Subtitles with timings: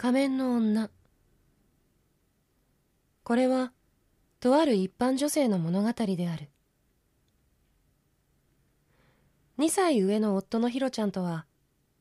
[0.00, 0.88] 仮面の女。
[3.22, 3.70] これは
[4.40, 6.48] とある一般女性の物語である。
[9.58, 11.44] 2歳上の夫のひろちゃんとは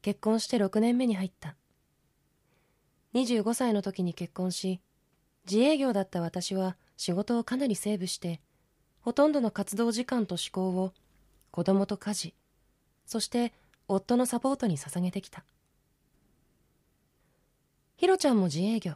[0.02, 1.58] 結婚して6年目に入った。
[3.16, 4.80] 25歳の時に結婚し
[5.46, 8.40] 自営業だった私は仕事をかなりセーブして
[9.02, 10.94] ほとんどの活動時間と思考を
[11.52, 12.34] 子供と家事
[13.06, 13.52] そして
[13.90, 15.44] 夫のサポートに捧げてきた。
[18.00, 18.94] ひろちゃんも自営業。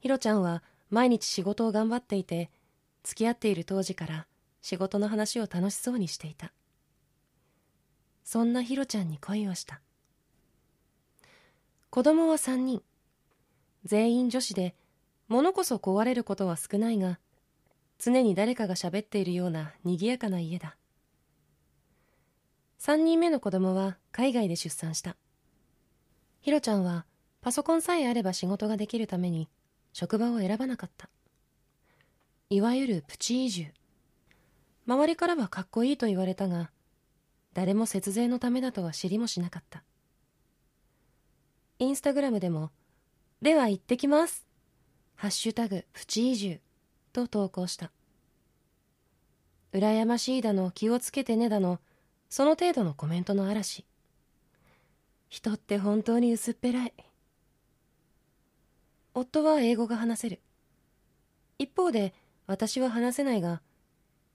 [0.00, 2.50] ひろちゃんは毎日仕事を頑張っていて
[3.02, 4.26] 付き合っている当時から
[4.60, 6.52] 仕事の話を楽しそうにしていた。
[8.24, 9.80] そんなひろちゃんに恋をした。
[11.88, 12.82] 子供は3人。
[13.86, 14.74] 全員女子で
[15.28, 17.18] 物こそ壊れることは少ないが
[17.98, 20.76] 常に誰かが喋っているような賑やかな家だ。
[22.80, 25.16] 3人目の子供は海外で出産した。
[26.42, 27.06] ひろちゃんは
[27.40, 29.48] パソコンさえあれば仕事ができるために
[29.92, 31.08] 職場を選ばなかった。
[32.50, 33.66] いわゆるプチ移住。
[34.86, 36.70] 周りからはかっこいいと言われたが
[37.52, 39.84] 誰も節税のためだとは知りもしなかった。
[41.78, 42.70] インスタグラムでも
[43.42, 44.46] 「では行ってきます」
[45.14, 46.60] 「ハッシュタグプチ移住」
[47.12, 47.92] と投稿した。
[49.72, 51.78] 羨ましいだの気をつけてねだの
[52.30, 53.84] その程度のコメントの嵐。
[55.28, 56.94] 人って本当に薄っぺらい。
[59.18, 60.40] 夫は英語が話せる。
[61.58, 62.14] 一方で
[62.46, 63.62] 私は話せないが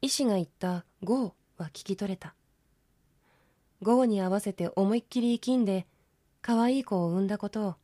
[0.01, 2.35] 医師が言った「GO」は聞き取れた。
[3.81, 5.87] 午後に合わせて思いっきり生きんで
[6.41, 7.75] 可愛い子を産んだことを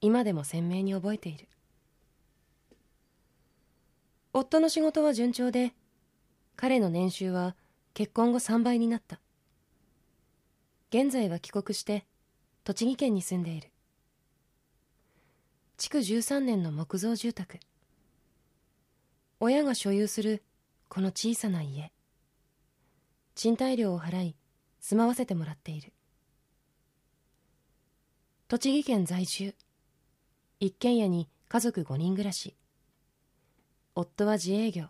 [0.00, 1.48] 今でも鮮明に覚えている。
[4.32, 5.74] 夫の仕事は順調で
[6.54, 7.56] 彼の年収は
[7.94, 9.20] 結婚後3倍になった。
[10.90, 12.06] 現在は帰国して
[12.62, 13.70] 栃木県に住んでいる。
[15.78, 17.60] 築13年の木造住宅。
[19.38, 20.42] 親が所有する
[20.88, 21.92] この小さな家。
[23.36, 24.36] 賃貸料を払い
[24.80, 25.92] 住まわせてもらっている。
[28.48, 29.54] 栃木県在住。
[30.58, 32.56] 一軒家に家族5人暮らし。
[33.94, 34.86] 夫は自営業。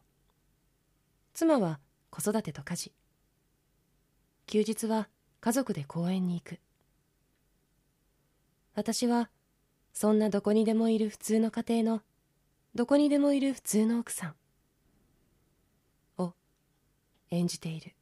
[1.34, 2.92] 妻は子育てと家事。
[4.46, 5.10] 休日は
[5.42, 6.58] 家族で公園に行く。
[8.74, 9.28] 私は
[9.93, 12.03] そんなどこにでもいる普通の家庭の
[12.75, 14.34] どこにでもいる普通の奥さん。
[16.22, 16.34] を
[17.31, 17.94] 演じている。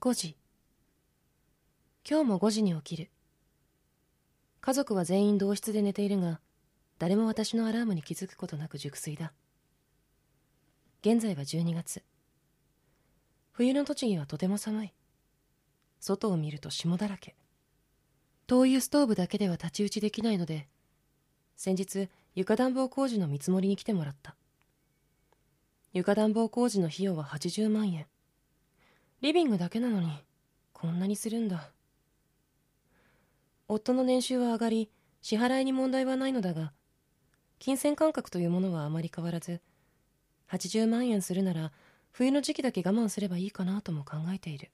[0.00, 0.36] 5時。
[2.08, 3.10] 今日も5時に起きる。
[4.60, 6.40] 家族は全員同室で寝ているが
[6.98, 9.32] 誰も私のアラームに気づくことなく熟睡だ。
[11.02, 12.02] 現在は12月。
[13.52, 14.92] 冬の栃木はとても寒い。
[16.06, 17.34] 外を見ると霜だらけ。
[18.46, 20.68] 灯油ストーブだけでは太刀打ちできないので
[21.56, 24.36] 先日床暖房工事の見積もりに来てもらった。
[25.92, 28.06] 床暖房工事の費用は80万円。
[29.20, 30.12] リビングだけなのに
[30.72, 31.72] こんなにするんだ。
[33.66, 34.90] 夫の年収は上がり
[35.22, 36.72] 支払いに問題はないのだが
[37.58, 39.60] 金銭感覚というものはあまり変わらず
[40.52, 41.72] 80万円するなら
[42.12, 44.70] 冬の時期だけ我慢すればいいかなとも考えている。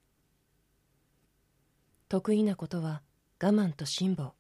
[2.13, 3.01] 得意なことは
[3.43, 4.33] 我慢と辛抱。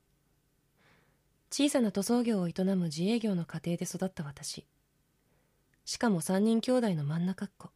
[1.50, 4.66] 小さな塗装業を営む自営業の家庭で育った私。
[5.86, 7.70] しかも3人兄弟の真ん中っ子。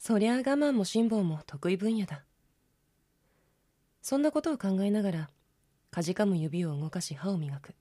[0.00, 2.24] そりゃあ我慢も辛抱も得意分野だ。
[4.02, 5.30] そんなことを考えながら
[5.92, 7.76] かじかむ指を動かし歯を磨く。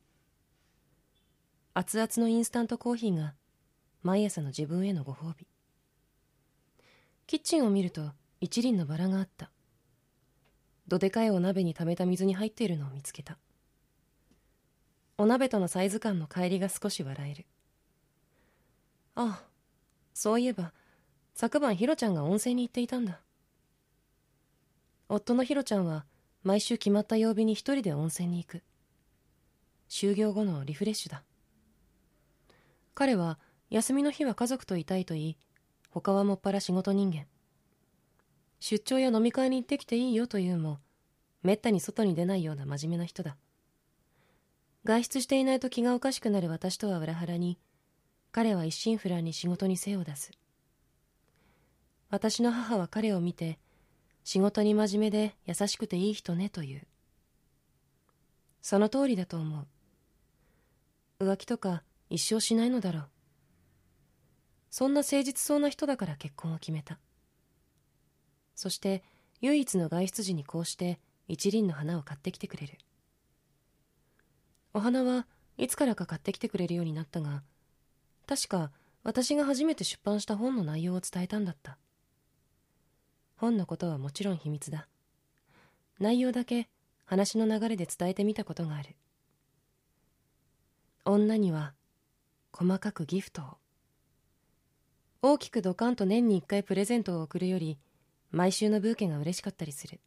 [1.73, 3.33] 熱々のインスタントコーヒーが
[4.03, 5.47] 毎朝の自分へのご褒美。
[7.25, 9.52] キッチンを見ると一輪のバラがあった。
[10.87, 13.37] どでかいお鍋に溜めた水に入っているのを見つけた。
[15.17, 17.45] お鍋とのサイズ感の帰りが少し笑える。
[19.15, 19.47] ああ
[20.13, 20.73] そういえば
[21.35, 23.21] 昨晩ヒロちゃんが温泉に行っていたんだ。
[25.09, 26.05] 夫のヒロちゃんは
[26.43, 28.63] 毎週決まった曜日に一人で温泉に行く。
[29.89, 31.23] 就業後のリフレッシュだ。
[32.95, 35.37] 彼は休みの日は家族といたいと言い
[35.89, 37.25] 他はもっぱら仕事人間。
[38.65, 40.79] 出張や飲み会に行ってきていいよというも
[41.41, 43.35] めったに外に出ないような真面目な人だ。
[44.85, 47.59] 外出していないと気がおかしくなる私とは裏腹に
[48.31, 50.31] 彼は一心不乱に仕事に精を出す。
[52.09, 53.59] 私の母は彼を見て
[54.23, 56.87] 仕事に真面目で優しくていい人ねと言う。
[58.61, 59.67] その通りだと思
[61.19, 61.25] う。
[61.25, 63.09] 浮気とか一生しないのだろう。
[64.69, 66.97] そんな誠実そうな人だから結婚を決めた。
[68.55, 69.03] そして
[69.41, 72.77] 唯一の外出時にこうして一輪の花を買ってきてくれる。
[74.73, 75.27] お花は
[75.57, 77.43] いつからか買ってきてくれるようになったが
[78.27, 78.71] 確か
[79.03, 81.77] 私が初めて出版した本の内容を伝えたんだった。
[83.35, 84.87] 本のことはもちろん秘密だ。
[85.99, 86.69] 内容だけ
[87.05, 88.95] 話の流れで伝えてみたことがある。
[91.05, 91.73] 女には
[92.53, 93.45] 細かくギフトを。
[95.21, 97.77] 大きくドカンと年に一回プレゼントを贈るより
[98.33, 100.01] 毎週のブーケが嬉しかったりする。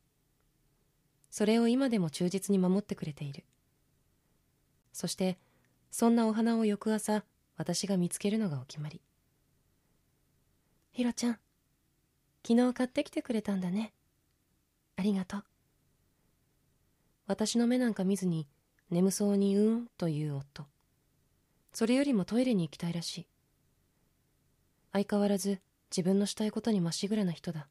[1.30, 3.44] それを今でも忠実に守ってくれている。
[4.92, 5.38] そして
[5.92, 7.24] そんなお花を翌朝
[7.56, 9.00] 私が見つけるのがお決まり。
[10.90, 11.38] ひろちゃん
[12.44, 13.92] 昨日買ってきてくれたんだね。
[14.96, 15.44] ありがとう。
[17.28, 18.48] 私の目なんか見ずに
[18.90, 20.66] 眠そうにうんという夫。
[21.72, 23.26] それよりもトイレに行きたいらしい。
[24.92, 27.68] 相変わらず自分のしたいことにまっしぐらな人だ。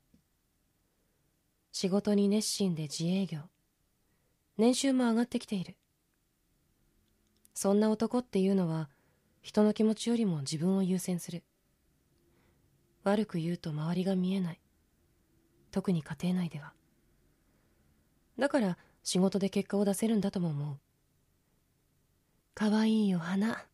[1.78, 3.40] 仕事に熱心で自営業。
[4.58, 5.76] 年収も上がってきている。
[7.54, 8.90] そんな男っていうのは
[9.42, 11.44] 人の気持ちよりも自分を優先する。
[13.04, 14.62] 悪く言うと周りが見えない。
[15.72, 16.72] 特に家庭内では。
[18.40, 20.78] だから仕事で結果を出せるんだとも思う。
[22.54, 23.66] かわいいお花。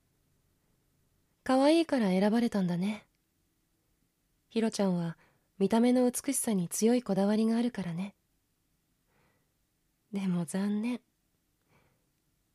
[1.44, 3.06] かわいいから選ばれたんだね。
[4.50, 5.18] ひろちゃんは
[5.62, 8.16] 見た目の美しさに強いこだわりがあるからね。
[10.12, 11.02] でも残念。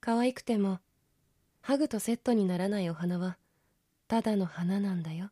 [0.01, 0.81] 可愛くても
[1.61, 3.39] ハグとセットにならないお花は
[4.09, 5.31] ただの花なんだよ。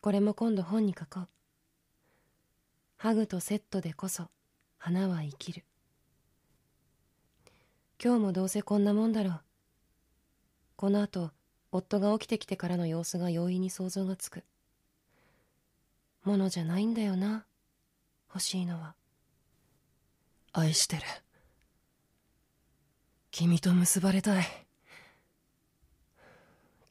[0.00, 1.28] これも今度本に書こう。
[2.96, 4.30] ハグとセットでこそ
[4.78, 5.66] 花は生きる。
[8.02, 9.40] 今日もどうせこんなもんだろう。
[10.76, 11.32] この後
[11.70, 14.42] 夫が起きてきてからの様子が容易に想像がつく。
[16.24, 17.46] ものじゃないんだよな。
[18.28, 18.94] 欲しいのは。
[20.52, 21.02] 愛してる。
[23.30, 24.44] 君と結ばれたい。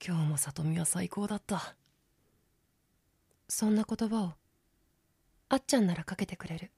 [0.06, 1.76] 今日も里美は最高だった。
[3.48, 4.34] そんな言葉を
[5.50, 6.72] あっちゃんならかけてくれる。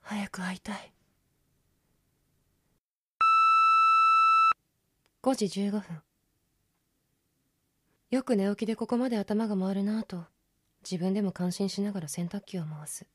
[0.00, 0.92] 早く会いたい。
[5.22, 6.02] 5時15分。
[8.12, 10.26] よく寝起きでここまで頭が回るなぁと
[10.84, 13.06] 自分でも感心しながら洗濯機を回す。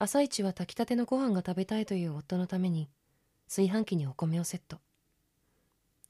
[0.00, 2.90] 朝一は炊きたてのご飯が食べたいという夫のために
[3.46, 4.78] 炊飯器にお米をセット。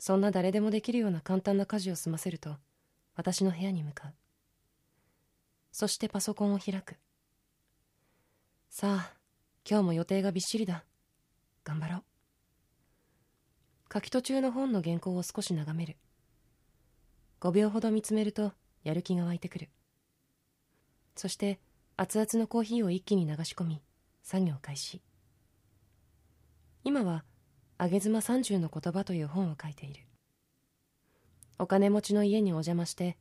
[0.00, 2.56] そんな誰でもできるような簡単な家事を済ませると
[3.16, 4.14] 私の部屋に向かう。
[5.72, 6.96] そしてパソコンを開く。
[8.70, 9.12] さあ
[9.68, 10.86] 今日も予定がびっしりだ。
[11.64, 12.02] 頑張ろう。
[13.92, 15.98] 書き途中の本の原稿を少し眺める。
[17.40, 18.52] 5秒ほど見つめると
[18.82, 19.68] やる気が湧いてくる。
[21.14, 21.58] そして
[21.96, 23.82] 熱々のコーヒーを一気に流し込み
[24.22, 25.02] 作業開始。
[26.84, 27.24] 今は
[27.78, 30.06] 「あげ妻三十の言葉」という本を書いている。
[31.58, 33.16] お金持ちの家にお邪魔して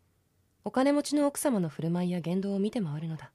[0.65, 3.31] お金持ちの奥様の振る舞いや言動を見て回るのだ。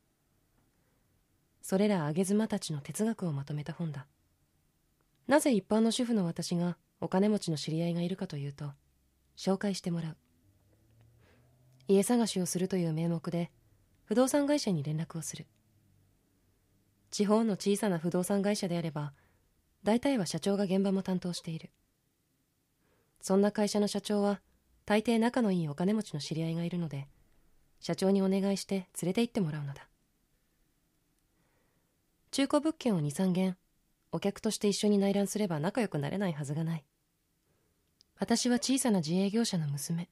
[1.62, 4.06] それらあげ妻たちの哲学をまとめた本だ。
[5.26, 8.72] なぜ一般の主婦の私がお金持ちの知り合いがいるかというと
[9.36, 10.16] 紹介してもらう。
[11.90, 13.50] 家探しをするという名目で
[14.04, 15.46] 不動産会社に連絡をする。
[17.10, 19.12] 地方の小さな不動産会社であれば
[19.82, 21.70] 大体は社長が現場も担当している。
[23.20, 24.40] そんな会社の社長は
[24.86, 27.08] 大抵仲のいいお金持ちの知り合いがいるので
[27.80, 29.88] 社長にお願いして連れて行ってもらうのだ。
[32.30, 33.56] 中古物件を23軒
[34.12, 36.84] お客として一緒に内覧すれば仲良くなれないはずがない。
[38.20, 40.08] 私は小さな自営業者の娘。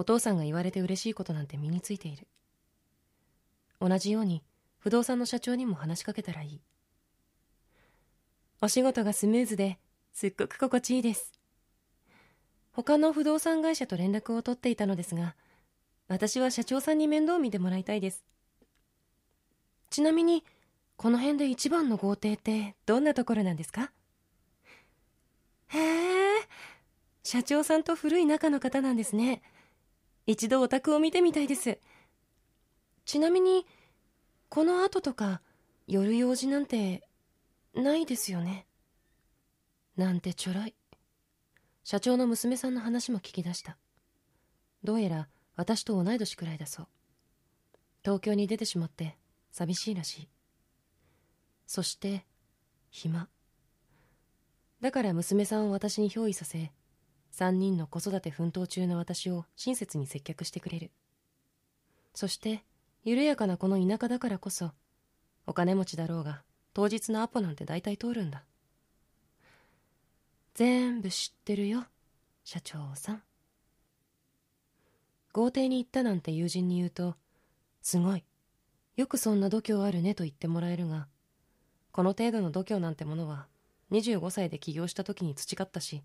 [0.00, 2.26] お父さんが言われて嬉しいことなんて身についている。
[3.82, 4.42] 同じように
[4.78, 6.60] 不動産の社長にも話しかけたらいい。
[8.62, 9.78] お仕事がスムーズで
[10.14, 11.32] すっごく心地いいです。
[12.72, 15.36] 他の不動産会社と連絡を取っていたのですが
[16.08, 18.24] 私は社長さんに面倒を見てもらいたいです。
[19.90, 20.44] ちなみに
[20.96, 23.92] この辺で一番の豪邸ってどんなところなんですか？
[25.68, 26.40] へえ
[27.22, 29.42] 社長さんと古い仲の方なんですね。
[30.30, 31.78] 一度お宅を見てみたいです。
[33.04, 33.66] ちなみに
[34.48, 35.42] この後とか
[35.86, 37.02] 夜用事なんて
[37.74, 38.66] ないですよね。
[39.96, 40.74] なんてちょろい。
[41.82, 43.76] 社長の娘さんの話も聞き出した。
[44.84, 46.86] どうやら私と同い年くらいだそう。
[48.04, 49.16] 東京に出てしまって
[49.50, 50.28] 寂しいらしい。
[51.66, 52.24] そして
[52.90, 53.28] 暇。
[54.80, 56.70] だから娘さんを私に憑依させ
[57.32, 60.90] 3人の子育て奮闘中の私を親切に接客してくれる。
[62.14, 62.64] そして
[63.04, 64.72] 緩やかなこの田舎だからこそ
[65.46, 66.42] お金持ちだろうが
[66.74, 68.44] 当日のアポなんて大体通るんだ。
[70.54, 71.84] 全部知ってるよ
[72.44, 73.22] 社長さん。
[75.32, 77.14] 豪邸に行ったなんて友人に言うと
[77.82, 78.24] すごい
[78.96, 81.06] よくそんな度胸あるねと言ってもらえるが
[81.92, 83.46] この程度の度胸なんてものは
[83.92, 86.02] 25歳で起業した時に培ったし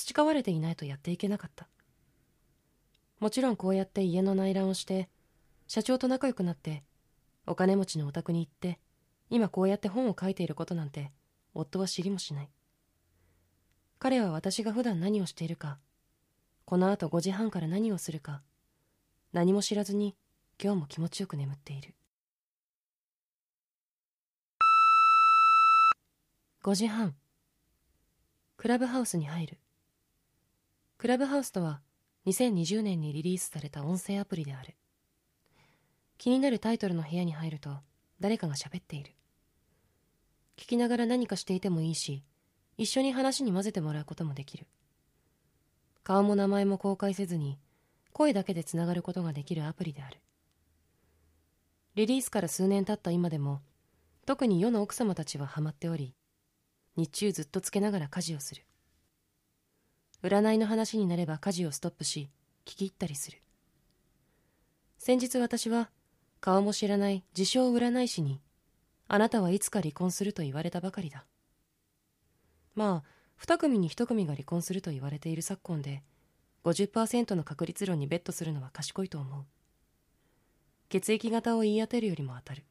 [0.00, 1.68] 培われていないとやっていけなかった。
[3.18, 5.10] もちろんこうやって家の内覧をして
[5.66, 6.82] 社長と仲良くなって
[7.46, 8.78] お金持ちのお宅に行って
[9.28, 11.12] 今こうやって本を書いていることなんて
[11.52, 12.48] 夫は知りもしない。
[13.98, 15.78] 彼は私が普段何をしているか
[16.64, 18.40] この後5時半から何をするか
[19.34, 20.16] 何も知らずに
[20.62, 21.94] 今日も気持ちよく眠っている。
[26.62, 27.14] 5時半
[28.56, 29.59] クラブハウスに入る。
[31.00, 31.80] クラブハウスとは
[32.26, 34.76] 2020年にリリースされた音声アプリである。
[36.18, 37.70] 気になるタイトルの部屋に入ると
[38.20, 39.14] 誰かが喋っている。
[40.58, 42.22] 聞きながら何かしていてもいいし
[42.76, 44.66] 一緒に話に混ぜてもらうこともできる。
[46.02, 47.58] 顔も名前も公開せずに
[48.12, 50.20] 声だけでつながることができるアプリである。
[51.94, 53.62] リリースから数年経った今でも
[54.26, 56.14] 特に世の奥様たちはハマっており
[56.96, 58.66] 日中ずっとつけながら家事をする。
[60.22, 62.30] 占いの話になれば家事をストップし
[62.66, 63.38] 聞き入ったりする。
[64.98, 65.90] 先日私は
[66.40, 68.40] 顔も知らない自称占い師に
[69.08, 71.24] あなたはいつか離婚すると言われたばかりだ。
[72.74, 76.02] まあ二組に一組が離婚すると言われている昨今で
[76.64, 79.44] 50%の確率論にベットするのは賢いと思う。
[80.90, 82.64] 血液型を言い当てるよりも当たる。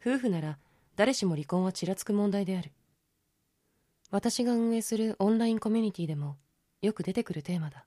[0.00, 0.58] 夫婦なら
[0.94, 2.72] 誰しも離婚はちらつく問題である。
[4.10, 6.36] 私が運営するオンラインコミュニティでも
[6.80, 7.86] よく出てくるテーマだ。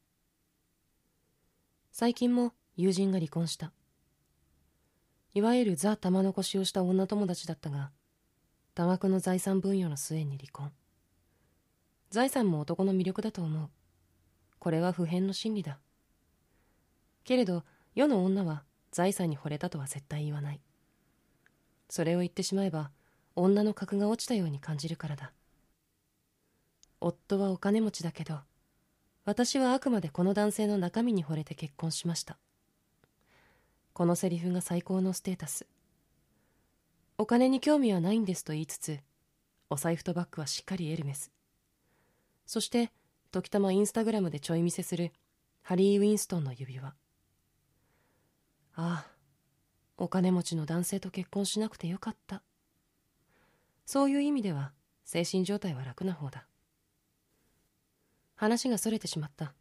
[1.91, 3.71] 最近も友人が離婚した。
[5.33, 7.91] いわゆるザ玉残しをした女友達だったが
[8.73, 10.71] 多額の財産分与の末に離婚。
[12.09, 13.69] 財産も男の魅力だと思う。
[14.59, 15.79] これは普遍の真理だ。
[17.23, 17.63] けれど
[17.95, 20.59] 世の女は財産に惚れたとは絶対言わない。
[21.89, 22.91] それを言ってしまえば
[23.35, 25.31] 女の格が落ちたように感じるからだ。
[27.01, 28.39] 夫はお金持ちだけど
[29.25, 32.39] 私はあくまでこの男性の中身に惚れて結婚しました。
[33.93, 35.67] このセリフが最高のステータス。
[37.19, 38.99] お金に興味はないんですと言いつつ
[39.69, 41.31] お財布とバッグはしっかりエルメス。
[42.47, 42.91] そして
[43.31, 45.11] 時たまインスタグラムでちょい見せする
[45.61, 46.87] ハリー・ウィンストンの指輪。
[46.87, 46.95] あ
[48.75, 49.05] あ
[49.97, 52.41] お金持ちの男性と結婚しなくてよかった。
[53.85, 54.71] そういう意味では
[55.05, 56.48] 精神状態は楽な方だ。
[58.39, 59.53] 話がそれてしまった。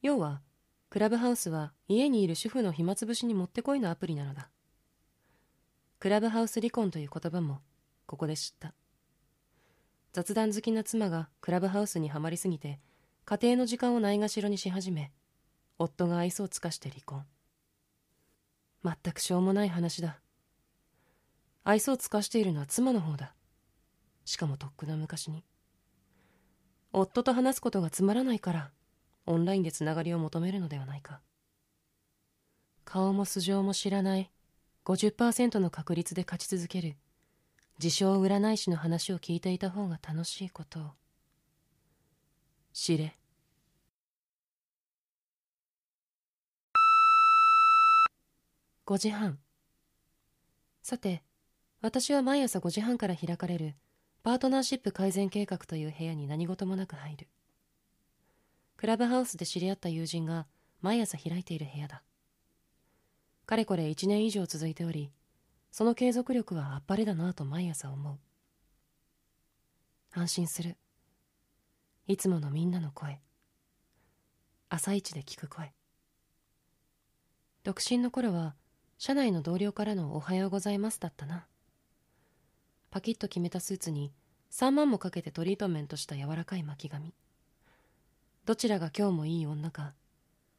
[0.00, 0.42] 要は
[0.90, 4.48] クラブハウスは家にいる主婦の暇つぶしにもってこいのアプリなのだ。
[5.98, 7.58] クラブハウス離婚という言葉も
[8.06, 8.74] ここで知った。
[10.12, 12.78] 雑談好きな妻がクラブハウスにはまりすぎて
[13.24, 15.10] 家庭の時間をないがしろにし始め
[15.80, 17.24] 夫が愛想を尽かして離婚。
[18.84, 20.20] 全くしょうもない話だ。
[21.64, 23.34] 愛想を尽かしているのは妻の方だ。
[24.24, 25.44] しかもとっくの昔に。
[26.92, 28.70] 夫と話すことがつまらないから
[29.26, 31.20] オンラインでつながりを求めるのではないか。
[32.84, 34.30] 顔も素性も知らない
[34.86, 36.96] 50%の確率で勝ち続ける
[37.78, 40.82] 自称占い師の話を聞いていた方が楽しいことを。
[42.72, 43.18] 知れ。
[48.86, 49.38] 5時半。
[50.82, 51.22] さて
[51.82, 53.74] 私は毎朝5時半から開かれる
[54.22, 57.28] パートナーシップ改善計画という部屋に何事もなく入る。
[58.76, 60.46] クラブハウスで知り合った友人が
[60.80, 62.02] 毎朝開いている部屋だ。
[63.46, 65.10] かれこれ1年以上続いており
[65.70, 68.18] その継続力はあっぱれだなと毎朝思う。
[70.12, 70.76] 安心する。
[72.06, 73.20] いつものみんなの声。
[74.68, 75.72] 朝一で聞く声。
[77.64, 78.54] 独身の頃は
[78.98, 81.46] 社内の同僚からのおはようございますだったな。
[82.90, 84.12] パキッと決めたスーツに
[84.50, 87.14] 3万もかけてトリートメントした柔らかい巻き髪
[88.44, 89.92] どちらが今日もいい女か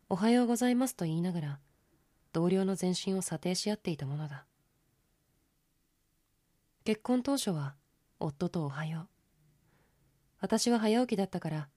[0.09, 1.59] おはようございますと言いながら
[2.31, 4.45] 同僚の全身を査定し合っていたものだ。
[6.85, 7.75] 結婚当初は
[8.19, 9.07] 夫とおはよう。
[10.39, 11.69] 私は早起きだったから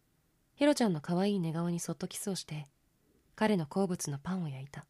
[0.55, 2.67] ヒロちゃんの可愛い寝顔にそっとキスをして
[3.35, 4.87] 彼の好物のパンを焼いた。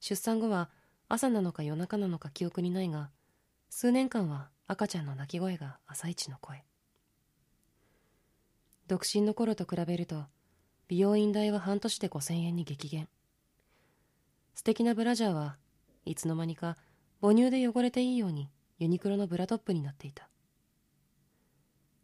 [0.00, 0.70] 出産後は
[1.08, 3.10] 朝なのか夜中なのか記憶にないが
[3.74, 6.62] 数年間は赤ちゃんの泣き声が朝一の声。
[8.86, 10.26] 独身の頃と比べると
[10.88, 13.08] 美容院代は半年で5000円に激減。
[14.54, 15.56] 素敵なブラジャーは
[16.04, 16.76] いつの間にか
[17.22, 20.28] 母乳で汚れていいようにユニクロのブラトップになっていた。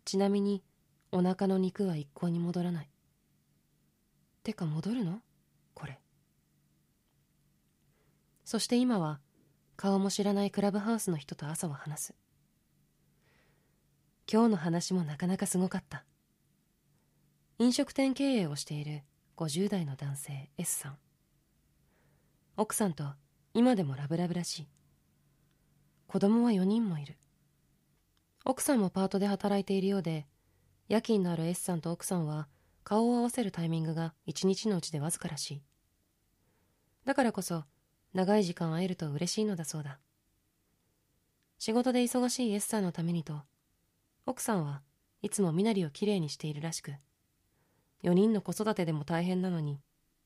[0.06, 0.64] ちなみに
[1.12, 2.88] お腹の肉は一向に戻らない。
[4.42, 5.20] てか戻るの？
[5.74, 6.00] これ。
[8.46, 9.20] そして今は
[9.80, 12.14] 顔も知らないクラブハウスの人と朝は話す。
[14.30, 16.04] 今日の話もなかなかすごかった。
[17.60, 19.02] 飲食店経営をしている
[19.36, 20.98] 50代の男性 S さん。
[22.56, 23.04] 奥さんと
[23.54, 24.68] 今でもラブラブらしい。
[26.08, 27.16] 子供は4人もいる。
[28.44, 30.26] 奥さんもパートで働いているようで
[30.88, 32.48] 夜勤のある S さんと奥さんは
[32.82, 35.62] 顔を合わせるタイミングが一日のうちでわずからしい。
[37.04, 37.62] だからこそ
[38.14, 39.98] 長い時間会えると嬉しいのだそうだ。
[41.58, 43.42] 仕事で忙しい S さんのためにと
[44.26, 44.82] 奥さんは
[45.22, 46.92] いつも身なりをきれいにしているらしく
[48.04, 49.80] 4人の子育てでも大変なのに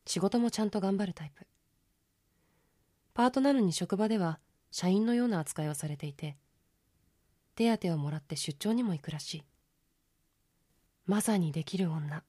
[0.04, 1.46] 仕事もちゃんと頑張るタイプ。
[3.14, 6.36] パートなのに職場では社員のような扱いをされていて
[7.54, 9.44] 手当をもらって出張にも行くらしい。
[11.06, 12.22] まさにできる女。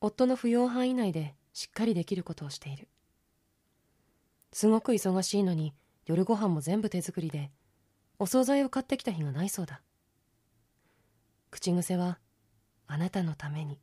[0.00, 2.88] 夫の扶養範囲内でしっかりできることをしている。
[4.52, 7.50] すごく忙しいのに夜ご飯も全部手作りで
[8.18, 9.80] お惣菜を買ってきた日がないそうだ。
[11.50, 12.18] 口癖は
[12.86, 13.78] あなたのために。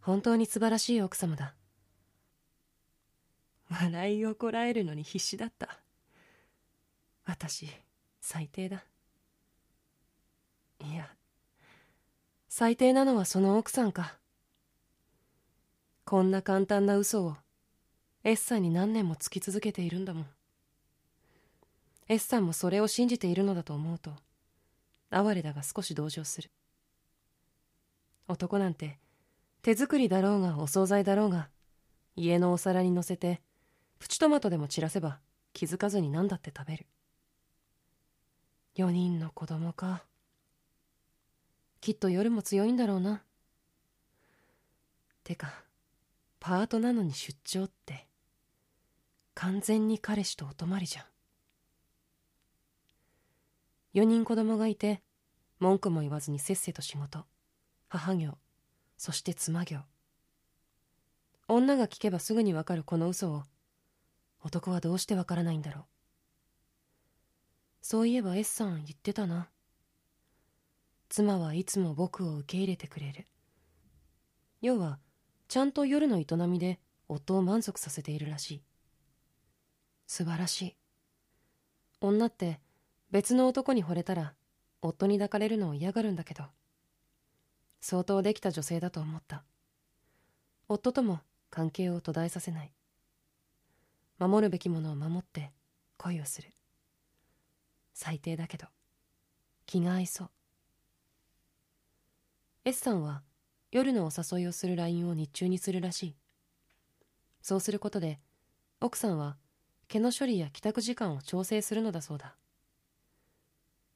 [0.00, 1.54] 本当に素晴らしい奥様だ。
[3.70, 5.78] 笑いをこらえるのに必死だった。
[7.24, 7.68] 私
[8.20, 8.84] 最低だ。
[10.80, 11.08] いや
[12.48, 14.18] 最低なのはその奥さんか。
[16.04, 17.36] こんな簡単な嘘を
[18.22, 20.26] S さんに何年もつき続けているんだもん。
[22.08, 24.12] S さんもそれを信じているのだと思うと
[25.10, 26.50] 哀れだが少し同情する。
[28.28, 28.98] 男なんて
[29.62, 31.48] 手作りだろうがお惣菜だろうが
[32.14, 33.40] 家のお皿に乗せて
[33.98, 35.20] プチトマトでも散らせば
[35.54, 36.86] 気づかずに何だって食べる。
[38.76, 40.04] 4人の子供か。
[41.80, 43.22] きっと夜も強いんだろうな。
[45.24, 45.64] てか
[46.38, 48.09] パートなのに出張って。
[49.40, 51.04] 完全に彼氏とお泊まりじゃん。
[53.94, 55.00] 4人子供がいて
[55.60, 57.24] 文句も言わずにせっせと仕事
[57.88, 58.36] 母業
[58.98, 59.78] そして妻業。
[61.48, 63.44] 女が聞けばすぐにわかるこの嘘を
[64.44, 65.84] 男はどうしてわからないんだろう。
[67.80, 69.48] そういえば S さん言ってたな。
[71.08, 73.26] 妻はいつも僕を受け入れてくれる。
[74.60, 74.98] 要は
[75.48, 78.69] ちゃんと夜の営みで夫を満足させているらしい。
[80.12, 80.76] 素晴らしい。
[82.00, 82.58] 女って
[83.12, 84.34] 別の男に惚れたら
[84.82, 86.42] 夫に抱かれるのを嫌がるんだけど。
[87.80, 89.44] 相当できた女性だと思った。
[90.68, 92.72] 夫とも関係を途絶えさせない。
[94.18, 95.52] 守るべきものを守って
[95.96, 96.50] 恋をする。
[97.94, 98.66] 最低だけど
[99.64, 100.30] 気が合いそう。
[102.64, 103.22] S さんは
[103.70, 106.16] 夜のお誘いをする LINE を日中にするらしい。
[107.42, 108.18] そうすることで
[108.80, 109.36] 奥さんは
[109.90, 112.36] 毛の処理や帰宅時間を調整するのだそうだ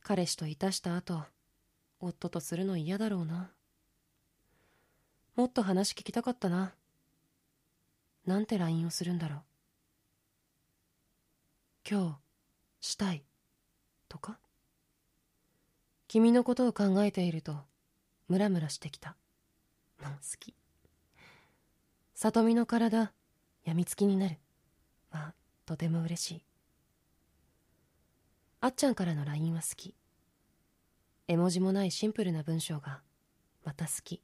[0.02, 1.22] 彼氏といたした後
[2.00, 3.50] 夫とするの嫌だろうな
[5.36, 6.74] もっと話聞きたかったな。
[8.24, 9.40] なんて LINE をするんだろう。
[11.90, 12.20] 今
[12.80, 13.24] 日、したい。
[14.08, 14.38] とか？
[16.06, 17.56] 君のことを考えていると、
[18.28, 19.16] ムラムラしてきた。
[20.00, 20.54] もう好き。
[22.14, 23.12] 里美の体、
[23.64, 24.36] やみつきになる。
[25.66, 26.44] とても嬉しい。
[28.60, 29.94] あっちゃんからの LINE は好き。
[31.28, 33.02] 絵文字もないシンプルな文章が、
[33.64, 34.22] また好き。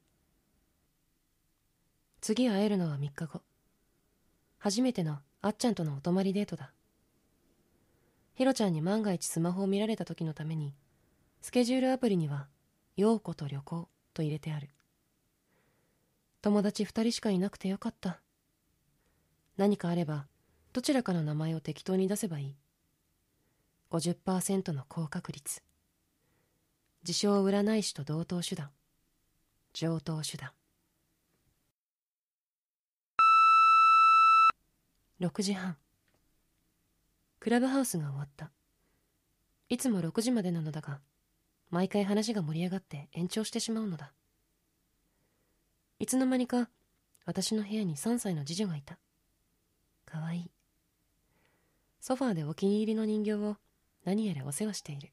[2.21, 3.41] 次会えるのは3日後
[4.59, 6.71] 初めてのあっちゃんとのお泊まりデートだ
[8.35, 10.75] ひろちゃんに万が一スマホを見られた時のために
[11.41, 12.47] スケジュールアプリには
[12.95, 14.69] 「陽子と旅行」と入れてある
[16.43, 18.21] 友達2人しかいなくてよかった
[19.57, 20.27] 何かあれば
[20.73, 22.55] どちらかの名前を適当に出せばいい。
[23.91, 25.61] 50%の高確率。
[27.03, 28.69] 自称占い師と同等手段。
[29.73, 30.51] 上等手段。
[35.19, 35.75] 6時半。
[37.39, 38.51] クラブハウスが終わった。
[39.67, 40.99] いつも6時までなのだが
[41.69, 44.13] 毎回話が盛り上がって延長してしまうのだ。
[45.99, 46.69] いつの間にか
[47.25, 48.97] 私の部屋に3歳の次女がいた。
[50.05, 50.51] かわいい。
[52.01, 53.57] ソファーでお気に入りの人形を
[54.03, 55.11] 何やらお世話している。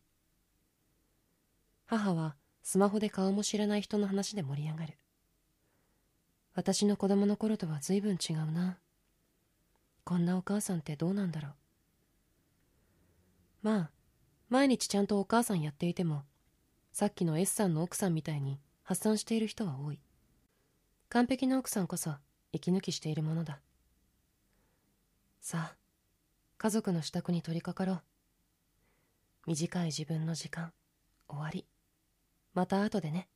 [1.84, 4.98] 母はスマホで顔も知らない人の話で盛り上がる。
[6.54, 8.78] 私の子供の頃とは随分違うな。
[10.02, 11.52] こんなお母さんってどうなんだろう。
[13.62, 13.90] まあ
[14.48, 16.24] 毎日ちゃんとお母さんやっていても
[16.92, 20.00] さっきの S さんの奥さんみたいに発散している人は多い。
[21.10, 22.14] 完璧な奥さんこそ
[22.52, 23.60] 息抜きしているものだ。
[25.40, 25.77] さあ
[26.60, 28.02] 家族の支度に取り掛かろう。
[29.46, 30.72] 短い自分の時間
[31.28, 31.68] 終わり。
[32.52, 33.28] また後でね。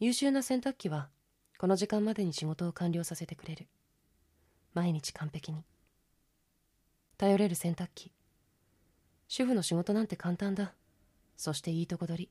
[0.00, 1.10] 優秀な洗濯機は
[1.58, 3.68] この時間までに仕事を完了させてくれる。
[4.74, 5.64] 毎日完璧に。
[7.18, 8.10] 頼れる洗濯機。
[9.28, 10.74] 主婦の仕事なんて簡単だ。
[11.36, 12.30] そしていいとこ取り。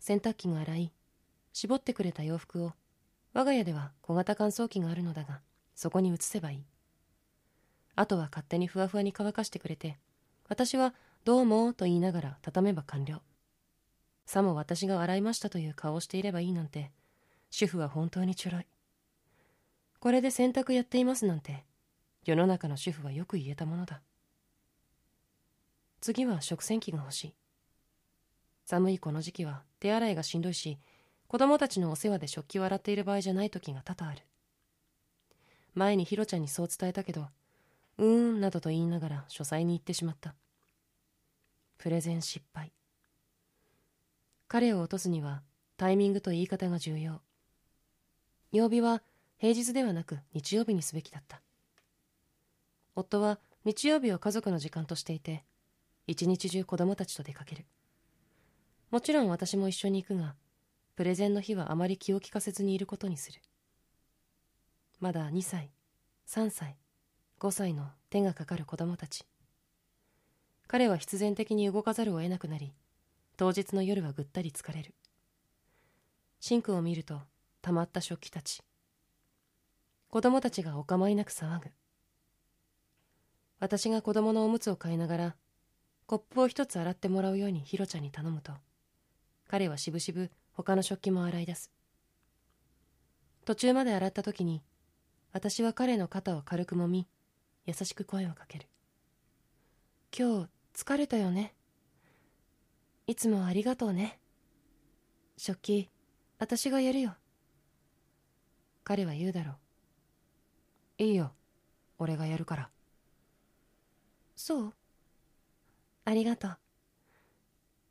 [0.00, 0.92] 洗濯機が洗い
[1.52, 2.72] 絞ってくれた洋服を
[3.32, 5.40] 我が家では小型乾燥機があるのだが
[5.76, 6.64] そこに移せばいい。
[7.96, 9.98] あとは勝手にふわふわに乾かしてくれて
[10.48, 13.22] 私は「どうも」と言いながら畳めば完了。
[14.26, 16.92] さも私が洗いましたという顔をしていればいいなんて
[17.50, 18.66] 主婦は本当にちょろい。
[19.98, 21.64] これで洗濯やっていますなんて
[22.24, 24.02] 世の中の主婦はよく言えたものだ。
[26.00, 27.34] 次は食洗機が欲しい。
[28.64, 30.78] 寒いこの時期は手洗いがしんどいし
[31.26, 34.22] 子供たちのお世話で食器を洗っている場合じゃない時が多々ある。
[35.74, 37.28] 前にひろちゃんにそう伝えたけど
[38.00, 40.34] うーんなどと言いながら書斎に行ってしまった。
[41.76, 42.72] プレゼン失敗。
[44.48, 45.42] 彼を落とすには
[45.76, 47.20] タイミングと言い方が重要。
[48.52, 49.02] 曜日は
[49.36, 51.42] 平日ではなく日曜日にすべきだった。
[52.94, 55.44] 夫は日曜日を家族の時間としていて
[56.06, 57.66] 一日中子供たちと出かける。
[58.90, 60.36] もちろん私も一緒に行くが
[60.96, 63.42] プレゼンの日はあまり気を利かせずにいることにする。
[65.00, 65.70] まだ2歳
[66.26, 66.78] 3歳
[67.40, 69.24] 5歳の手がかかる子供たち。
[70.68, 72.74] 彼は必然的に動かざるを得なくなり
[73.38, 74.94] 当日の夜はぐったり疲れる。
[76.38, 77.22] シンクを見ると
[77.62, 78.60] たまった食器たち。
[80.10, 81.70] 子供たちがお構いなく騒ぐ。
[83.58, 85.36] 私が子供のおむつを買いながら
[86.04, 88.52] コップを一つ洗ってもらうようにヒロちゃんに頼むと
[89.48, 91.70] 彼はしぶしぶ他の食器も洗い出す。
[93.46, 94.62] 途中まで洗った時に
[95.32, 97.08] 私は彼の肩を軽くもみ
[97.66, 98.66] 優しく声をかける。
[100.16, 101.54] 今日疲れたよね。
[103.06, 104.18] いつもありがとうね。
[105.36, 105.90] 食器
[106.38, 107.14] 私がやるよ。
[108.82, 109.52] 彼は言うだろ
[110.98, 111.02] う。
[111.04, 111.32] いいよ。
[111.98, 112.70] 俺がやるから。
[114.34, 114.74] そう。
[116.06, 116.58] ありがとう。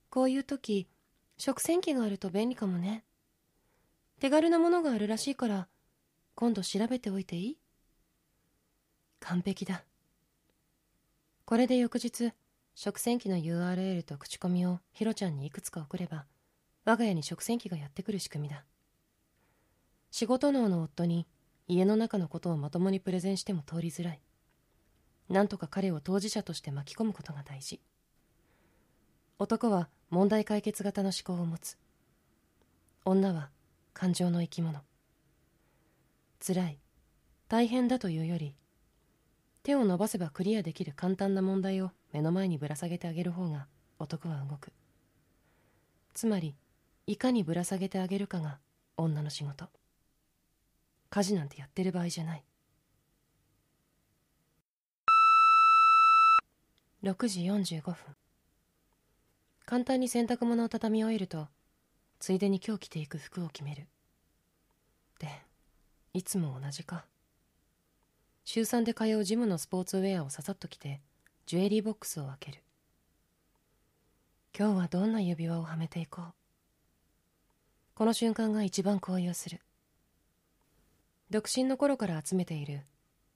[0.09, 0.87] こういう時
[1.37, 3.03] 食洗機があると便利かもね。
[4.19, 5.67] 手軽なものがあるらしいから
[6.35, 7.58] 今度調べておいていい？
[9.19, 9.83] 完璧だ。
[11.45, 12.31] これで翌日
[12.75, 16.25] 食洗機の URL と口コミをヒロちゃんにいくつか送れば
[16.85, 18.63] 我が家に食洗機がやってくる仕組みだ。
[20.11, 21.27] 仕事能の夫に
[21.67, 24.21] 家の中のことをまともにプレゼンしても通りづらい。
[25.29, 27.79] なんとか彼を当事者として巻き込むことが大事。
[29.37, 31.77] 男は問題解決型の思考を持つ。
[33.05, 33.51] 女は
[33.93, 34.81] 感情の生き物。
[36.45, 36.79] 辛い。
[37.47, 38.55] 大変だというより
[39.63, 43.67] 手を伸ばせばクリアできる簡単な問題を目の前にぶら下げてあげる方が
[43.99, 44.71] 男は動く。
[46.13, 46.55] つまり
[47.07, 48.59] いかにぶら下げてあげるかが
[48.97, 49.65] 女の仕事。
[51.09, 52.43] 家事なんてやってる場合じゃない。
[57.03, 57.95] 6時45分。
[59.65, 61.47] 簡単に洗濯物を畳み終えると
[62.19, 63.87] ついでに今日着ていく服を決める。
[65.19, 65.29] で
[66.13, 67.05] いつも同じか。
[68.51, 71.01] 週3で通うジムのスポーツウェアをささっと着て
[71.45, 72.63] ジュエリーボックスを開ける。
[74.57, 76.33] 今日はどんな指輪をはめていこう。
[77.93, 79.61] この瞬間が一番高揚する。
[81.29, 82.81] 独身の頃から集めている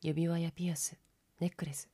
[0.01, 0.97] 指輪やピアス
[1.39, 1.89] ネックレス。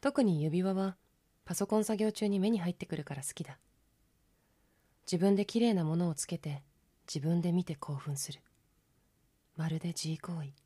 [0.00, 0.96] 特に指輪は
[1.44, 3.58] パソコン作業中に目に入ってくるから好きだ。
[5.10, 6.62] 自分で綺麗なものをつけて
[7.12, 8.38] 自分で見て興奮する。
[9.56, 10.59] まるで自慰行為。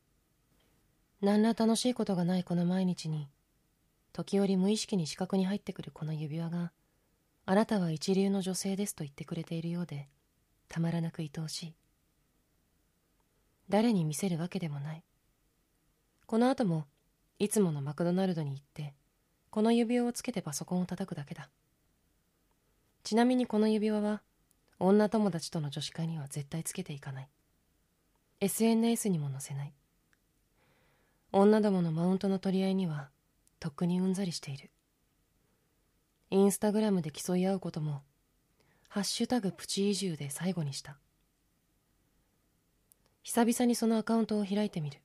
[1.25, 3.31] 何ら楽しいことがないこの毎日に
[4.13, 6.71] 時折無意識に視覚に入ってくるこの指輪が
[7.47, 10.09] あなたは一流の女性ですと言ってくれているようで
[10.69, 11.75] たまらなく愛おしい。
[13.71, 15.05] 誰に見せるわけでもない。
[16.27, 16.85] この後も
[17.39, 18.95] いつものマクドナルドに行って
[19.49, 21.49] この指輪をつけてパソコンを叩くだけだ。
[23.03, 24.21] ちなみにこの指輪は
[24.79, 27.31] 女友達との女子会には絶対つけていかない。
[28.41, 29.73] SNS にも載せない。
[31.37, 33.11] 女どものマウントの取り合いには
[33.59, 34.71] とっくにうんざりしている。
[36.31, 38.03] インスタグラムで競い合うことも
[38.89, 40.97] 「ハッシュタグプチ移住」で最後にした。
[43.25, 45.01] 久々にそのアカウントを開いてみる。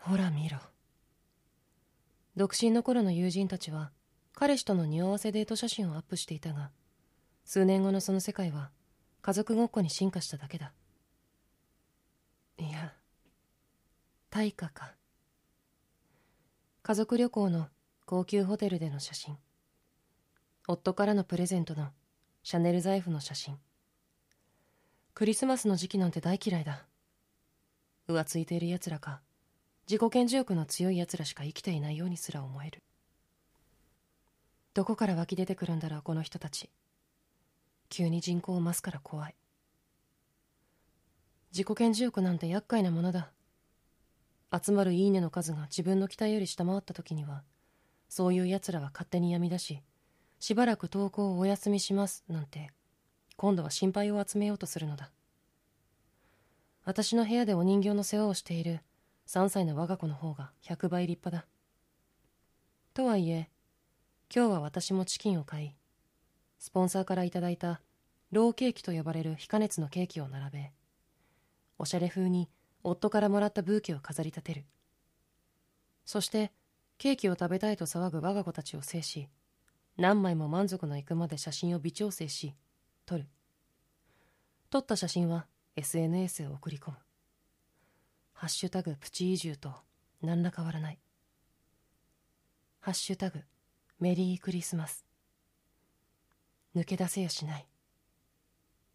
[0.00, 0.58] ほら見ろ。
[2.34, 3.92] 独身の頃の友人たちは
[4.32, 6.70] 彼氏との匂わせデート写真をアップしていたが
[7.44, 8.70] 数年後のその世界は
[9.20, 10.72] 家族ごっこに進化しただけだ。
[12.56, 12.94] いや
[14.34, 14.96] 対価か。
[16.82, 17.68] 家族旅行の
[18.04, 19.36] 高級ホテルでの写真。
[20.66, 21.90] 夫からのプレゼントの
[22.42, 23.56] シャネル財布の写真。
[25.14, 26.84] クリスマスの時期なんて大嫌いだ。
[28.08, 29.20] 浮ついている奴らか。
[29.88, 32.82] 自己顕示欲の強い奴らしか生きていないようにすら思える。
[34.74, 36.70] どこから湧き出てくるんだろうこの人たち。
[37.88, 39.36] 急に人口を増すから怖い。
[41.52, 43.30] 自己顕示欲なんて厄介なものだ。
[44.62, 47.42] 集まるいいねの数が自分の期待より下回った時には
[48.08, 49.80] そういう奴らは勝手にやみ出し
[50.38, 52.70] しばらく投稿をお休みしますなんて
[53.36, 55.10] 今度は心配を集めようとするのだ。
[56.84, 58.80] 私の部屋でお人形の世話をしている
[59.26, 61.48] 3歳の我が子の方が100倍立派だ。
[62.92, 63.48] とはいえ
[64.34, 65.74] 今日は私もチキンを買い
[66.58, 67.80] スポンサーからいただいた
[68.30, 70.72] ローケーキと呼ばれる非加熱のケーキを並べ
[71.78, 72.48] おしゃれ風に
[72.84, 74.64] 夫からもらったブーケを飾り立てる。
[76.04, 76.52] そして
[76.98, 79.28] ケーキを食べたいと騒ぐ我が子たちを制し
[79.96, 82.54] 何枚も満足のいくまで写真を微調整し
[83.06, 83.26] 撮る。
[84.70, 86.96] 撮った写真は SNS へ送り込む。
[88.32, 89.72] ハッシュタグプチ移住と
[90.20, 90.98] 何ら変わらない。
[92.80, 93.40] ハッシュタグ
[93.98, 95.04] メリークリスマス。
[96.76, 97.66] 抜け出せやしない。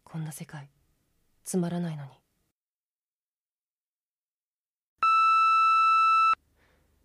[0.04, 0.68] こんな世界
[1.44, 2.19] つまらないのに。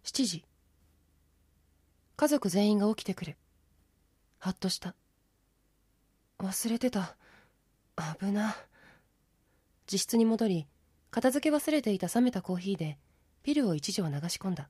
[0.05, 0.45] 7時。
[2.15, 3.37] 家族全員が起きてくる。
[4.37, 4.93] はっとした。
[6.37, 7.15] 忘れてた。
[8.19, 8.55] 危な。
[9.87, 10.67] 自室に戻り
[11.09, 12.99] 片付け忘れていた冷めたコーヒーで
[13.41, 14.69] ピルを一錠流し込んだ。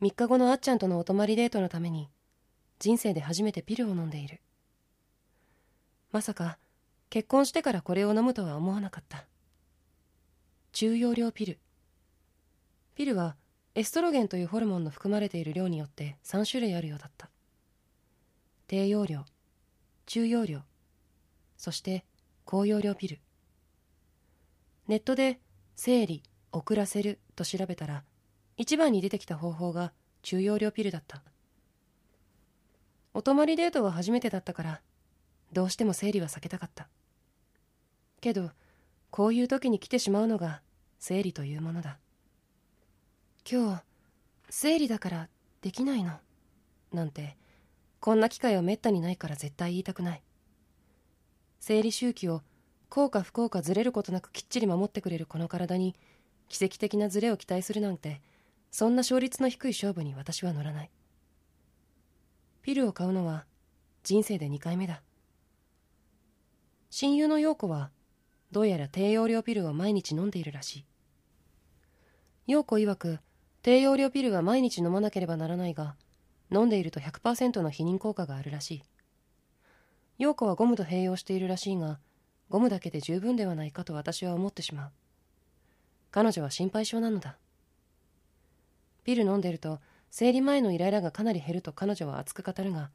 [0.00, 2.08] 3日後のあっちゃんとのお泊まりデートのために
[2.78, 4.40] 人生で初めてピルを飲んでいる。
[6.10, 6.56] まさか
[7.10, 9.26] 結婚してからこれを飲むとは思わなかった。
[10.72, 11.58] 中容量ピル。
[12.94, 13.36] ピルは
[13.76, 17.28] エストロゲンというホルモンの含まれている量によって3種類あるようだった。
[18.68, 19.24] 低用量
[20.06, 20.60] 中容量
[21.56, 22.04] そして
[22.44, 23.18] 高容量ピル。
[24.86, 25.40] ネットで
[25.74, 28.04] 生理遅らせると調べたら
[28.56, 31.24] 一番に出てきた方法が中容量ピルだった。
[33.12, 34.80] お泊まりデートは初めてだったから
[35.52, 36.88] どうしても生理は避けたかった。
[38.20, 38.52] けど
[39.10, 40.62] こういう時に来てしまうのが
[41.00, 41.98] 生理というものだ。
[43.50, 43.82] 今日
[44.48, 45.28] 生理だから
[45.60, 46.12] できないの。
[46.94, 47.36] なんて
[48.00, 50.22] こんな機会はめったにないから絶対言いたくない。
[51.60, 52.40] 生理周期を
[52.88, 55.94] 効か不幸かずれることなくきっちり守ってくれるこの体に
[56.48, 58.22] 奇跡的なズレを期待するなんて
[58.70, 60.90] そんな勝率の低い勝負に私は乗らない。
[62.62, 63.44] ピルを買うのは
[64.04, 65.02] 人生で2回目だ。
[66.88, 67.90] 親友の陽子は
[68.52, 70.84] どうやら低用量ピルを毎日飲んでいるらしい。
[72.46, 73.18] 陽子曰く
[73.64, 75.96] 低用量ピルは毎日飲まなければならないが
[76.52, 78.82] 飲んでいると100%の避妊効果があるらしい。
[80.18, 81.98] 陽子はゴムと併用しているらしいが
[82.50, 84.90] ゴムだけで十分ではないかと私は思ってしまう。
[86.10, 87.38] 彼女は心配性なのだ。
[89.02, 92.90] ピル飲んでると生理前のイライラがかなり減ると彼女は熱く語るが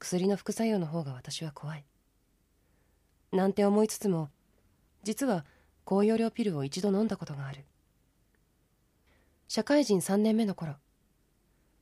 [0.00, 1.84] 薬の副作用の方が私は怖い。
[3.30, 4.30] なんて思いつつも
[5.04, 5.44] 実は
[5.84, 7.64] 高容量ピルを一度飲んだことがある。
[9.54, 10.76] 社会人3年目の頃。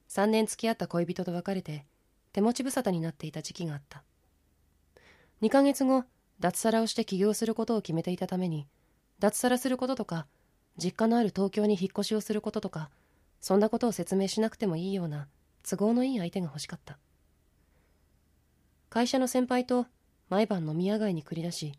[0.09, 1.87] 3年付き合った恋人と別れて
[2.33, 4.03] 手持ち無沙汰になっていた時期があった。
[5.41, 6.03] 2ヶ月後
[6.41, 8.67] 脱サラをして起業することを決めていたために
[9.21, 10.27] 脱サラすることとか
[10.79, 12.91] 実家のある東京に引っ越しをすることとか
[13.41, 15.29] そんなことを説明しなくてもいいような
[15.63, 16.99] 都合のいい相手が欲しかった。
[18.89, 19.87] 会社の先輩と
[20.29, 21.75] 毎晩飲み屋街に繰り出し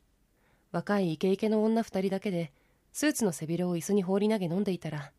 [0.72, 2.54] 若いイケイケの女二人だけで
[2.94, 5.12] スーツの背広を椅子に放り投げ飲んでいたら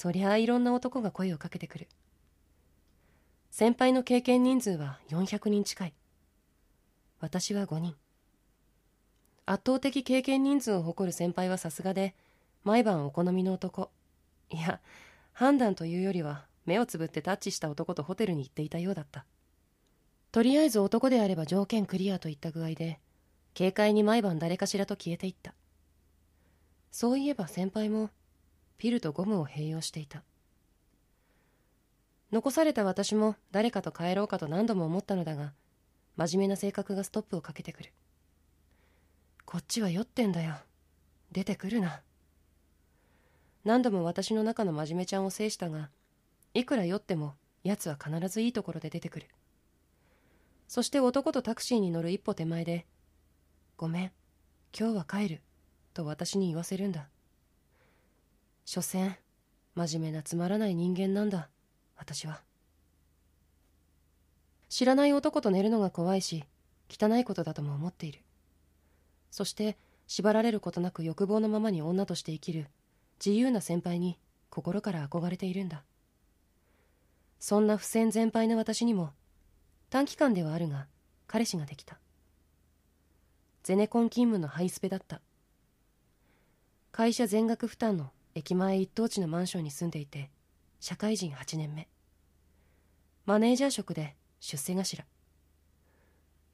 [0.00, 1.86] そりゃあいろんな男が声をかけてくる。
[3.50, 5.94] 先輩の経験人数は400人近い。
[7.20, 7.94] 私は5人。
[9.44, 12.14] 圧倒的経験人数を誇る先輩はさすがで
[12.64, 13.90] 毎晩お好みの男。
[14.48, 14.80] いや
[15.34, 19.26] 判断というよりは目をつぶってタッチした男とホテルに行っていたようだった。
[20.32, 23.00] とりあえず男であれば条件クリアといった具合で
[23.54, 25.52] 軽快に毎晩誰かしらと消えていった。
[26.90, 28.08] そういえば先輩も
[28.80, 30.22] ピルとゴムを併用していた。
[32.32, 35.52] 残された私も誰かと帰ろうかと何度も思ったのだが
[36.16, 37.92] 真面目な性格がストップをかけてくる。
[39.44, 40.54] こっちは酔ってんだよ。
[41.30, 42.00] 出てくるな。
[43.64, 45.90] 何度も私の中の真面目ちゃんを制したが
[46.54, 49.26] いくら酔っても奴は必ずいいところで出てくる。
[50.68, 52.86] そして男とタクシーに乗る一歩手前で
[53.76, 54.12] 「ごめん
[54.74, 55.42] 今日は帰る」
[55.92, 57.10] と私に言わせるんだ。
[58.72, 59.16] 所詮
[59.74, 61.48] 真面目なつまらない人間なんだ。
[61.96, 62.40] 私は。
[64.68, 66.44] 知らない男と寝るのが怖いし
[66.88, 68.20] 汚いことだとも思っている。
[69.32, 72.68] そして縛られることなく欲望のままに女として生きる
[73.18, 75.82] 自由な先輩に心から憧れているんだ。
[77.40, 79.10] そんな不戦全敗の私にも
[79.88, 80.86] 短期間ではあるが
[81.26, 81.98] 彼氏ができた。
[83.64, 85.20] ゼネコン勤務のハイスペだった。
[86.92, 90.30] 会社全額負担の駅前一等地のマンションに住んでいて
[90.78, 91.88] 社会人8年目。
[93.26, 95.04] マネージャー職で出世頭。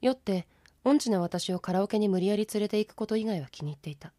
[0.00, 0.46] 酔って
[0.84, 4.12] 音痴な私をカラオケに無理やり連れて行くこと以外は気に入っていた。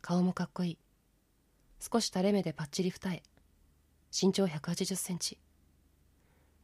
[0.00, 0.78] 顔もかっこいい。
[1.80, 3.22] 少し垂れ目でパッチリ二重。
[4.12, 5.38] 身長1 8 0センチ。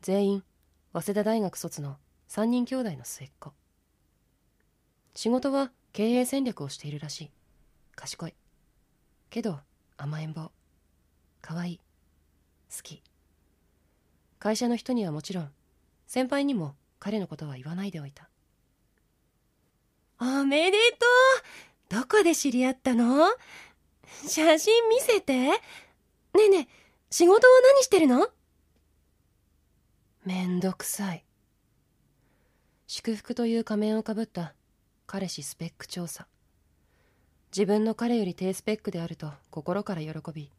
[0.03, 0.45] 全員
[0.93, 1.97] 早稲田大学卒の
[2.29, 3.53] 3人兄弟の末っ子。
[5.15, 7.31] 仕事は経営戦略をしているらしい。
[7.95, 8.35] 賢い。
[9.31, 9.61] けど
[9.97, 10.51] 甘えん坊。
[11.41, 11.81] 可愛い。
[12.75, 13.03] 好き。
[14.39, 15.51] 会社の人にはもちろん
[16.07, 18.29] 先輩にも彼のことは言わないでおいた。
[20.21, 20.79] おめで
[21.89, 22.01] とう。
[22.01, 23.27] どこで知り合ったの？
[24.27, 25.35] 写真見せて。
[25.35, 25.59] ね
[26.35, 26.69] えねえ
[27.11, 28.29] 仕事は何してるの？
[30.25, 31.25] めんどくさい。
[32.87, 34.55] 祝福という仮面をかぶった
[35.07, 36.27] 彼氏スペック調査。
[37.57, 40.51] 自分の彼より低スペックであると心から喜び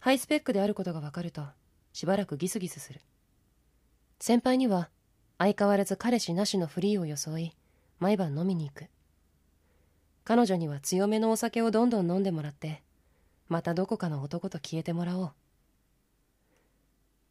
[0.00, 1.42] ハイスペックであることが分かると
[1.94, 3.00] しばらくギスギスする。
[4.20, 4.90] 先輩には
[5.38, 7.54] 相変わらず彼氏なしのフリーを装い
[8.00, 8.84] 毎晩飲みに行く。
[10.24, 12.82] 彼女には強めのお酒をどんどん飲んでもらって
[13.48, 15.32] またどこかの男と消えてもらおう。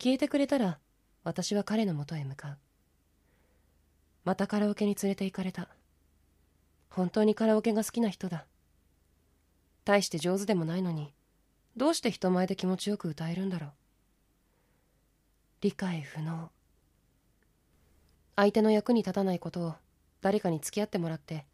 [0.02, 0.80] 消えてくれたら
[1.24, 2.58] 私は彼のもとへ向かう。
[4.24, 5.70] またカラオケに連れて行かれた。
[6.90, 8.48] 本当にカラオケが好きな人だ。
[9.86, 11.14] 大して上手でもないのに
[11.78, 13.72] どうして人前で気持ちよく歌えるんだろう。
[15.62, 16.50] 理解不能。
[18.36, 19.74] 相手の役に立たないことを
[20.22, 21.46] 誰かに付き合ってもらって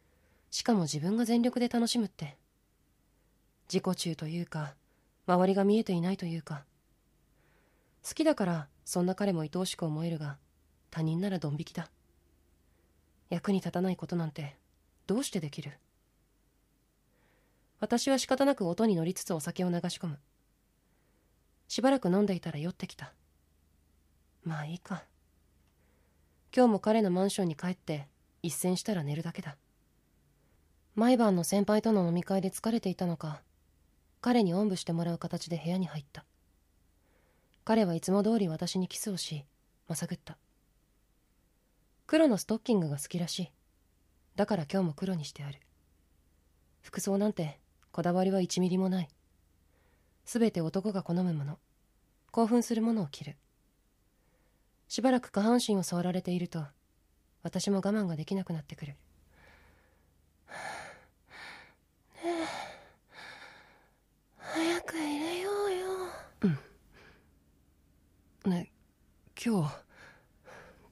[0.49, 2.37] しかも自分が全力で楽しむって。
[3.71, 4.75] 自己中というか
[5.27, 6.63] 周りが見えていないというか。
[8.07, 10.37] 好きだからそんな彼も愛おしく思えるが
[10.89, 11.89] 他人ならドン引きだ。
[13.29, 14.55] 役に立たないことなんて
[15.07, 15.71] どうしてできる？
[17.81, 20.19] 私は仕方なく音に乗りつつお酒を流し込む。
[21.67, 23.11] しばらく飲んでいたら酔ってきた。
[24.43, 25.03] まあいいか。
[26.55, 28.07] 今日も彼のマンションに帰って
[28.43, 29.57] 一戦したら寝るだけだ。
[30.93, 33.41] 毎晩の先輩との飲み会で疲れていたのか
[34.19, 36.23] 彼におんぶしてもらう形で部屋に入った。
[37.63, 39.43] 彼はいつも通り私にキスをし
[39.87, 40.37] まさぐった。
[42.05, 43.51] 黒のストッキングが好きらしい。
[44.35, 45.57] だから今日も黒にしてある。
[46.81, 47.60] 服装なんて
[47.91, 49.09] こだわりは1ミリもない。
[50.25, 51.59] 全て男が好むもの。
[52.31, 53.35] 興奮するものを着る。
[54.87, 56.65] しばらく下半身を触られていると
[57.43, 58.95] 私も我慢ができなくなってくる。
[64.37, 65.77] 早く入れようよ。
[68.45, 68.51] うん。
[68.51, 68.71] ね
[69.43, 69.75] 今日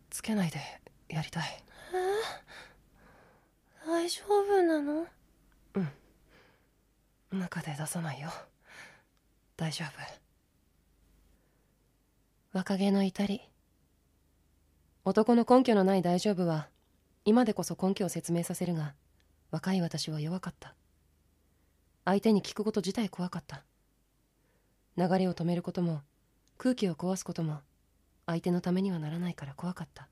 [0.10, 0.60] つけないで
[1.08, 1.64] やりたい。
[1.94, 1.98] え
[3.88, 5.08] 大丈夫なの？
[5.76, 5.90] うん
[7.38, 8.32] 中で出さないよ。
[9.56, 9.90] 大丈夫。
[12.58, 13.42] 若気の至り。
[15.06, 16.70] 男の根拠のない大丈夫は
[17.26, 18.96] 今でこそ根拠を説明させるが
[19.52, 20.74] 若い私は弱かった。
[22.06, 23.64] 相手に聞くこと自体怖かった。
[24.98, 26.02] 流れを止めることも
[26.58, 27.60] 空気を壊すことも
[28.26, 30.08] 相手のためにはならないから怖かった。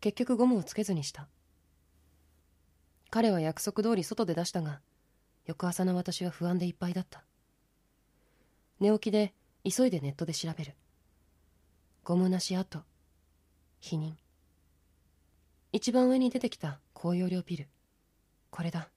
[0.00, 1.28] 結局ゴムをつけずにした。
[3.10, 4.80] 彼は約束通り外で出したが
[5.48, 7.24] 翌朝の私は不安でいっぱいだった。
[8.80, 9.32] 寝起きで
[9.64, 10.74] 急いでネットで調べる。
[12.04, 12.80] ゴムなし跡。
[13.80, 14.12] 否認。
[15.72, 17.66] 一番上に出てきた高容量ピル。
[18.50, 18.90] これだ。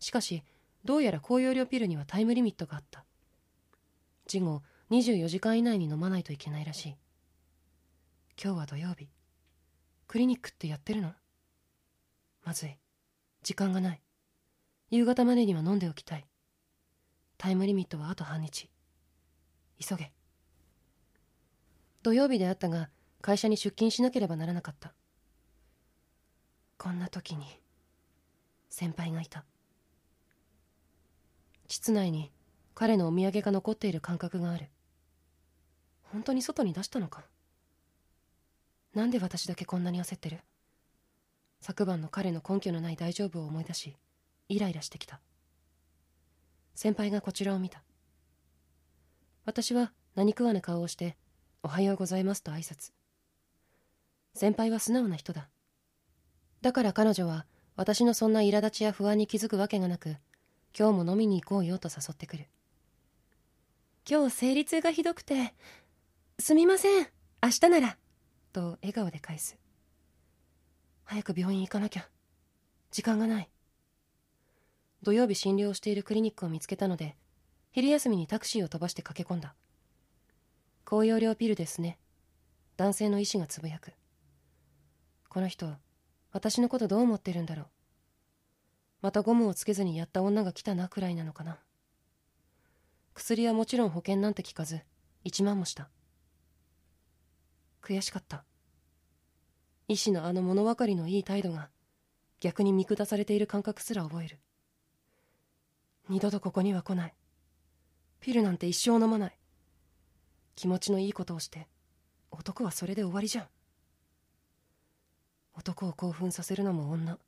[0.00, 0.42] しかし
[0.84, 3.06] どうやら高容量ピルにはタイムリミットがあった。
[4.26, 6.96] 事後24時間以内に飲まないといけないらしい。
[8.38, 9.08] 今日は土曜日。
[10.08, 11.14] クリニックってやってるの？
[12.44, 12.76] まずい。
[13.42, 14.03] 時間がない。
[14.94, 16.24] 夕方までには飲んでおきたい。
[17.36, 18.70] タイムリミットはあと半日。
[19.80, 20.12] 急げ。
[22.04, 22.90] 土曜日であったが
[23.20, 24.94] 会社に出勤しなければならなかった。
[26.78, 27.44] こんな時に
[28.70, 29.44] 先輩がいた。
[31.66, 32.30] 室内に
[32.76, 34.68] 彼のお土産が残っている感覚がある。
[36.04, 37.24] 本当に外に出したのか？
[38.94, 40.38] なんで私だけこんなに焦ってる？
[41.60, 43.96] 昨晩の彼の根拠のない大丈夫を思い出し
[44.48, 45.20] イライラしてきた。
[46.74, 47.82] 先輩がこちらを見た。
[49.44, 51.16] 私は何食わぬ顔をして
[51.62, 52.92] おはようございますと挨拶。
[54.34, 55.48] 先輩は素直な人だ。
[56.60, 60.16] だから彼女は私のそんな苛立ちや不安に気づくわけがなく
[60.76, 62.48] 今日も飲みに行こうよと誘ってくる。
[64.08, 65.54] 今日生理痛がひどくて
[66.38, 67.06] すみません
[67.42, 67.96] 明日なら
[68.52, 69.56] と笑顔で返す。
[71.04, 72.08] 早く病院行かなきゃ。
[72.90, 73.50] 時間がない。
[75.04, 77.14] 土曜日診療しているクリニックを見つけたので
[77.72, 79.54] 昼休みにタクシーを飛ばして駆け込んだ。
[80.84, 81.98] 高容量ピルですね。
[82.76, 83.92] 男性の医師がつぶやく。
[85.28, 85.68] この人
[86.32, 87.66] 私のことどう思ってるんだろう。
[89.02, 91.58] またゴムをつけずにやった女が来たなくらいなのかな。
[93.12, 94.80] 薬はもちろん保険なんて聞かず
[95.24, 95.90] 1万もした。
[97.82, 98.44] 悔しかった。
[99.88, 101.68] 医師のあの物分かりのいい態度が
[102.40, 104.38] 逆に見下されている感覚すら覚える。
[106.08, 107.14] 二度とここには来ない。
[108.20, 109.38] ピルなんて一生飲まない。
[110.54, 111.66] 気持ちのいいことをして
[112.30, 113.46] 男はそれで終わりじゃん。
[115.56, 117.18] 男を興奮させるのも女。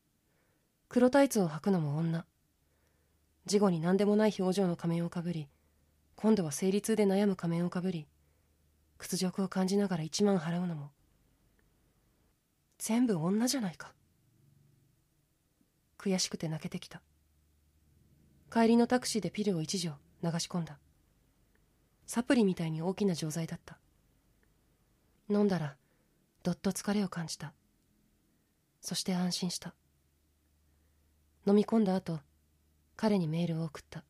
[0.89, 2.27] 黒タイツを履くのも女。
[3.47, 5.49] 事後に何でもない表情の仮面をかぶり
[6.16, 8.09] 今度は生理痛で悩む仮面をかぶり
[8.99, 10.91] 屈辱を感じながら1万払うのも。
[12.79, 13.95] 全部女じゃないか。
[15.99, 17.01] 悔しくて泣けてきた。
[18.57, 19.90] 帰りのタクシーでピルを一錠
[20.24, 20.78] 流し込んだ。
[22.07, 23.76] サプリみたいに大きな錠剤だった。
[25.28, 25.76] 飲んだら
[26.42, 27.52] どっと疲れを感じた。
[28.80, 29.74] そして安心した。
[31.46, 32.18] 飲み込んだ後
[32.96, 34.04] 彼にメールを送った。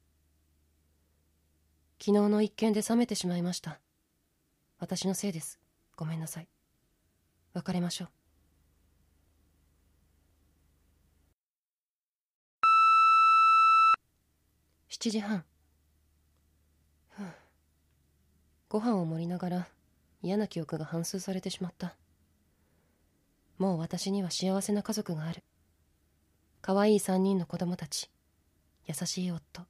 [2.00, 3.80] 昨日の一件で冷めてしまいました。
[4.78, 5.58] 私のせいです。
[5.96, 6.46] ごめんなさい。
[7.52, 8.08] 別れましょう。
[14.98, 15.44] 7時半。
[18.70, 19.68] ご飯を盛りながら
[20.22, 21.96] 嫌な記憶が反芻されてしまった。
[23.58, 25.44] もう私には幸せな家族がある。
[26.62, 28.10] 可愛い3人の子供たち
[28.86, 29.66] 優しい夫。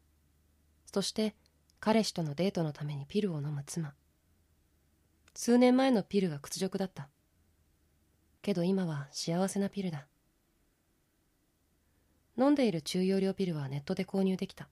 [0.93, 1.35] そして
[1.81, 3.95] 彼氏とのデートのためにピルを飲む妻。
[5.35, 7.09] 数年前のピルは屈辱だった。
[8.43, 10.07] けど今は幸せなピルだ。
[12.39, 14.69] 飲んでいる中容量ピルはネットで購入できた。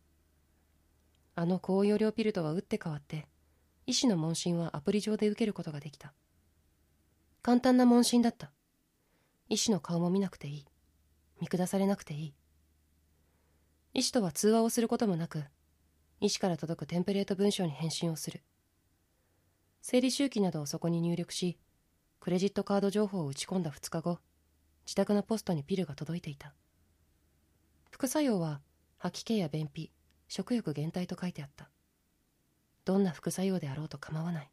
[1.37, 3.27] あの高容量ピルとは打って変わって
[3.87, 6.15] 医師の問診はアプリ上で受けることができた。
[7.43, 8.51] 簡単な問診だった。
[9.51, 10.67] 医師の顔も見なくていい。
[11.41, 12.35] 見下されなくていい。
[13.93, 15.45] 医師とは通話をすることもなく
[16.21, 18.43] 医師から届くテンプレート文章に返信をする。
[19.83, 21.59] 生理周期などをそこに入力し
[22.21, 24.19] クレジットカード情報を打ち込んだ2日後
[24.87, 26.55] 自宅のポストにピルが届いていた。
[27.91, 28.63] 副作用は
[28.97, 29.91] 吐き気や便秘
[30.37, 31.71] 食欲減退と書いてあった。
[32.85, 34.51] どんな副作用であろうと構わない。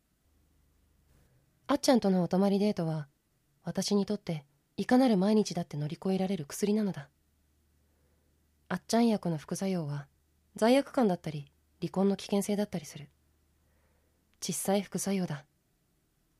[1.65, 3.07] あっちゃんとのお泊まりデートは
[3.63, 4.45] 私にとって
[4.77, 7.09] いかなる毎日だって乗り越えられる薬なのだ。
[8.69, 10.05] あっちゃん薬の副作用は
[10.55, 13.09] 罪悪感だったり離婚の危険性だったりする。
[14.39, 15.45] 小さい副作用だ。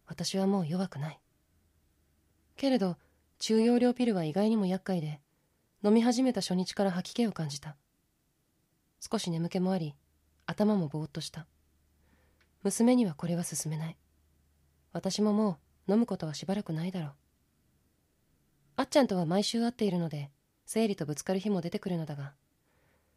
[0.05, 1.19] 私はもう弱くない。
[2.57, 2.95] けれど
[3.39, 5.19] 中容量ピルは意外にも厄介で
[5.83, 7.75] 飲み始めた初日から吐き気を感じた。
[9.01, 9.95] 少し眠気もあり
[10.45, 11.47] 頭もぼーっとした。
[12.63, 13.97] 娘にはこれは勧めない。
[14.93, 17.11] 私ももう飲むことはしばらくないだろう。
[18.75, 20.29] あっちゃんとは毎週会っているので
[20.65, 22.33] 生理とぶつかる日も出てくるのだが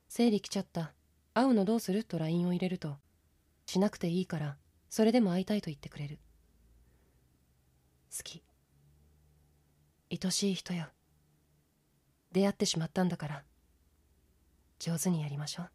[0.09, 0.95] 生理来ちゃった。
[1.35, 2.97] 会うのどうすると LINE を入れると
[3.67, 4.57] しなくていいから
[4.89, 6.21] それでも会いたいと言ってくれる。
[8.17, 8.43] 好き。
[10.11, 10.87] 愛しい人よ。
[12.31, 13.45] 出会ってしまったんだから。
[14.79, 15.71] 上手にやりましょう。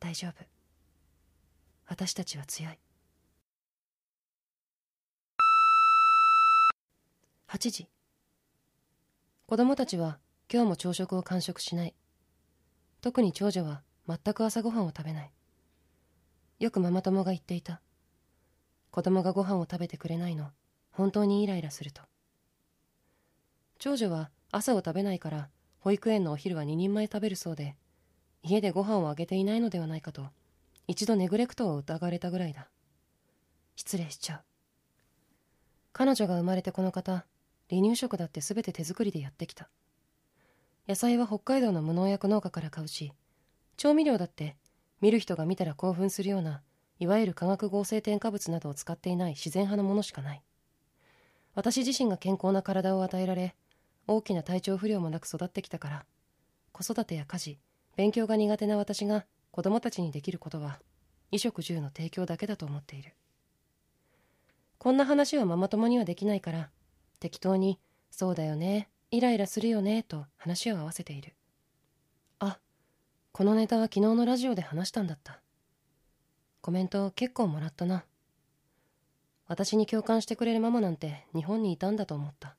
[0.00, 0.32] 大丈夫。
[1.86, 2.78] 私たちは強い。
[7.48, 7.88] 8時。
[9.46, 10.18] 子供たちは
[10.52, 11.94] 今日も朝食を完食しない。
[13.00, 15.32] 特に長女は全く朝ごはんを食べない。
[16.58, 17.82] よくママ友が言っていた。
[18.90, 20.50] 子供がご飯を食べてくれないの。
[20.90, 22.02] 本当にイライラすると。
[23.78, 25.48] 長女は朝を食べないから
[25.82, 27.74] 保育園のお昼は2人前食べるそうで
[28.44, 30.28] 家でご飯をあげていないのではないかと
[30.86, 32.68] 一度ネグレクトを疑われたぐらいだ。
[33.74, 34.40] 失礼しちゃう。
[35.92, 37.24] 彼女が生まれてこの方
[37.68, 39.70] 離乳食だって全て手作りでやってきた。
[40.88, 43.12] 野菜は北海道の無農薬農家から買うし
[43.76, 44.56] 調味料だって
[45.00, 46.62] 見る人が見たら興奮するような
[47.00, 50.42] いわゆる化学合成添加物などを使っていない自然派のものしかない。
[51.56, 53.56] 私自身が健康な体を与えられ
[54.06, 56.06] 大きな体調不良もなく育ってきたから
[56.72, 57.58] 子育てや家事
[57.96, 60.80] 勉強が苦手な私が子供たちにできることは
[61.30, 63.14] 衣食住の提供だけだと思っている。
[64.78, 66.70] こんな話はママ友にはできないから
[67.20, 67.78] 適当に
[68.10, 71.34] 「そうだよねイライラするよね」と話を合わせている。
[72.40, 72.58] あ
[73.30, 75.40] このネタは昨日のラジオで話したんだった。
[76.60, 78.04] コメント結構もらったな。
[79.46, 82.56] 私に共感してくれるママなんて日本にいたんだと思った。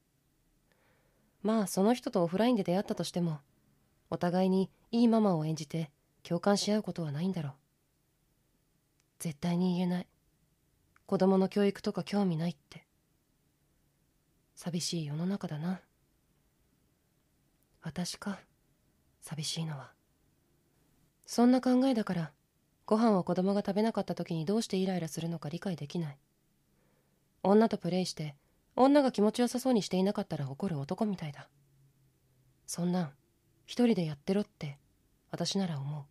[1.43, 3.39] まあその人とオフラインで出会ったとしても
[4.09, 5.91] お互いにいいママを演じて
[6.23, 7.53] 共感し合うことはないんだろう。
[9.19, 10.07] 絶対に言えない。
[11.05, 12.85] 子供の教育とか興味ないって。
[14.55, 15.81] 寂しい世の中だな。
[17.81, 18.39] 私か。
[19.21, 19.91] 寂しいのは。
[21.25, 22.31] そんな考えだから
[22.85, 26.17] ご飯を子供が食べなかった時にどうしてイライラするのか理解できない。
[27.41, 28.35] 女とプレイして
[28.76, 31.47] 女が気持ちよさそうにしていなかったら怒る男みたいだ。
[32.65, 33.11] そんなん
[33.65, 34.80] 一人でやってろって
[35.32, 36.03] 私なら思う。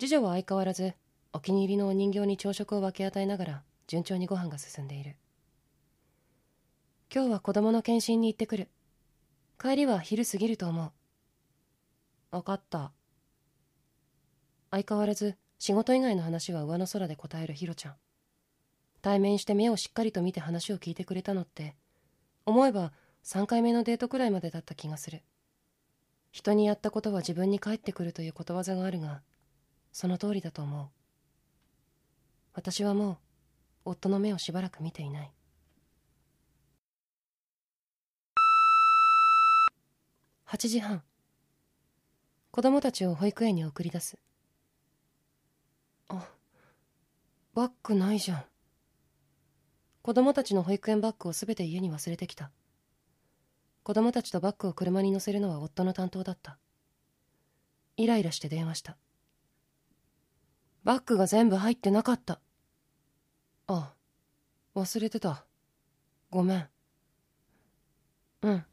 [0.00, 0.94] 次女は相変わらず
[1.32, 5.16] お気に入りのお人形に朝食を分け与えながら順調にご飯が進んでいる。
[7.12, 8.68] 今日は子供の検診に行ってくる。
[9.60, 10.92] 帰りは昼過ぎると思う。
[12.30, 12.92] 分かった。
[14.70, 17.96] 相変わらず仕事以外の話は上の空で答えるヒロちゃん。
[19.08, 21.74] 対面して目をしっかりと見て話を聞いてくれたのって
[22.44, 22.92] 思えば
[23.24, 25.22] 3回目のデートくらいまでだった気がする。
[26.30, 29.22] 人にやったことは自分に返ってくるということわざがあるが
[29.92, 30.88] その通りだと思う。
[32.52, 33.12] 私はも
[33.86, 35.32] う夫の目をしばらく見ていない。
[40.48, 41.02] 8時半。
[42.50, 44.18] 子供たちを保育園に送り出す。
[46.10, 46.28] あ
[47.54, 48.44] バッグないじゃん。
[50.08, 52.50] 子供たちの保育園バッグをすべて家に忘れてきた。
[53.82, 56.56] 子供たちとバッグを車に乗せるのは夫の担当だった。
[57.98, 58.96] イライラして電話した。
[60.82, 62.40] バッグが全部入ってなかった。
[63.66, 63.92] あ
[64.74, 65.44] 忘れてた。
[66.30, 66.68] ごめん。
[68.44, 68.64] うん。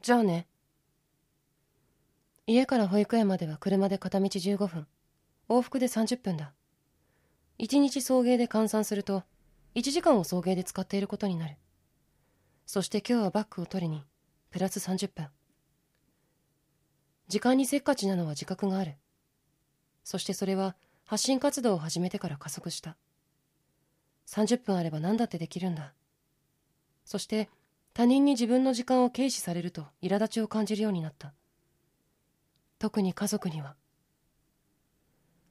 [0.00, 0.46] じゃあね。
[2.46, 4.86] 家から保育園までは車で片道15分。
[5.48, 6.52] 往復で30分だ。
[7.58, 9.24] 1日送迎で換算すると
[9.76, 11.56] 1時間を送迎で使っていることになる。
[12.64, 14.02] そして今日はバッグを取りに
[14.50, 15.28] プラス30分。
[17.28, 18.94] 時間にせっかちなのは自覚がある。
[20.02, 22.96] そしてそれは発信活動を始めてから加速した。
[24.28, 25.92] 30分あれば何だってできるんだ。
[27.04, 27.50] そして
[27.92, 31.34] 他人に自分の時間を軽視されると苛立ちを感じるようになった。
[32.78, 33.76] 特に家族には。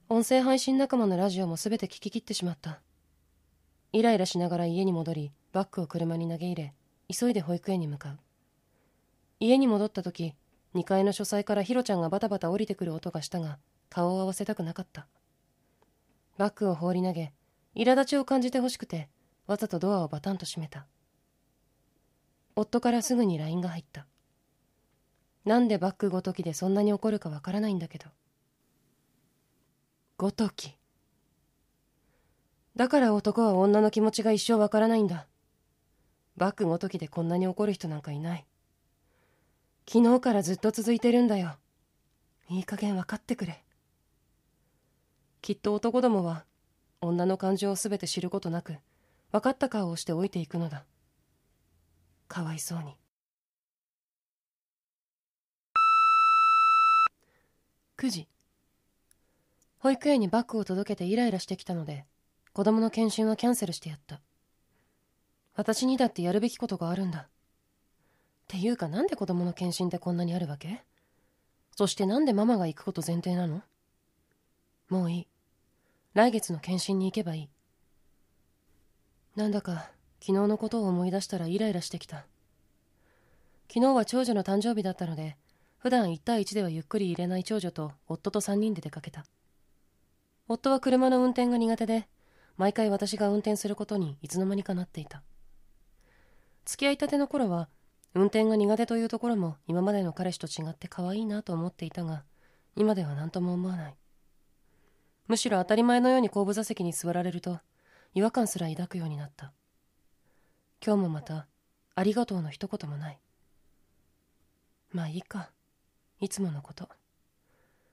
[0.08, 2.80] 音声配信仲間のラジオも全て聞き切ってしまった。
[3.92, 6.74] イライラしながら家に戻りバッグを車に投げ入れ
[7.08, 8.18] 急いで保育園に向かう。
[9.40, 10.34] 家に戻った時
[10.74, 13.58] 2階の書斎からヒロちゃんがバタバタ降りてくる音がしたが
[13.88, 15.06] 顔を合わせたくなかった。
[16.38, 17.32] バッグを放り投げ
[17.74, 19.08] 苛立ちを感じてほしくて
[19.46, 20.86] わざとドアをバタンと閉めた。
[22.54, 24.06] 夫からすぐに LINE が入った。
[25.44, 28.06] なんでバッグごときでそんなに怒るかわからないんだけど。
[30.16, 30.75] ごとき。
[32.76, 35.26] だから男は女の気持ちが一生わからないんだ。
[36.36, 38.46] バックごときでこんなに怒る人なんかいない。
[39.90, 41.56] 昨日からずっと続いてるんだよ。
[42.50, 43.64] いい加減分かってくれ。
[45.40, 46.44] きっと男どもは
[47.00, 48.76] 女の感情を全て知ることなく
[49.32, 50.84] 分かった顔をして老いていくのだ。
[52.28, 52.94] かわいそうに。
[57.96, 58.28] 9時。
[59.78, 62.04] 保育園にバッグを届けてイライラしてきたので
[62.56, 64.22] 子供の検診はキャンセルしてやった。
[65.56, 67.18] 私にだってやるべきことがあるんだ。
[67.18, 67.28] っ
[68.48, 70.82] ていうかなんで子供の検診ってこんなにあるわけ？
[71.76, 73.60] そしてなんでママが行くこと前提なの？
[74.88, 75.26] もういい。
[76.14, 77.48] 来月の検診に行けばいい。
[79.36, 79.90] なんだか
[80.20, 82.24] 昨日のことを思い出したらイライラしてきた。
[83.68, 85.36] 昨日は長女の誕生日だったので
[85.76, 89.26] 普段1対1ではゆっくり入れない長女と夫と3人で出かけた。
[90.48, 92.08] 夫は車の運転が苦手で
[92.56, 95.22] 毎回私が運転することにいつの間にかなっていた。
[96.64, 97.68] 付き合いたての頃は
[98.14, 102.24] 運転が苦手というところも今までの彼氏と違って可愛いなと思っていたが
[102.74, 103.94] 今では何とも思わない。
[105.28, 107.60] むしろ当たり前のように後部座席に座られると
[108.14, 109.52] 違和感すら抱くようになった。
[110.84, 111.46] 今日もまた
[111.94, 113.18] ありがとうの一言もない。
[114.92, 115.50] まあいいか。
[116.20, 116.88] いつものこと。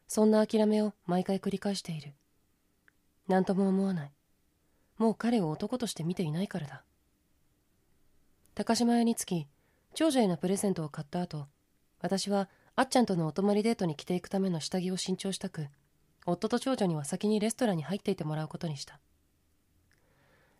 [0.07, 2.13] そんな諦めを毎回繰り返している。
[3.27, 4.11] 何とも思わない。
[4.97, 6.83] もう彼を男として見ていないからだ。
[8.55, 9.47] 高島屋に着き
[9.95, 11.47] 長女へのプレゼントを買った後
[12.01, 15.67] 私はあっちゃんとのお泊まりデートに着ていくための下着を新調したく
[16.25, 18.99] 夫と長女には先にレストランに入っていてもらうことにした。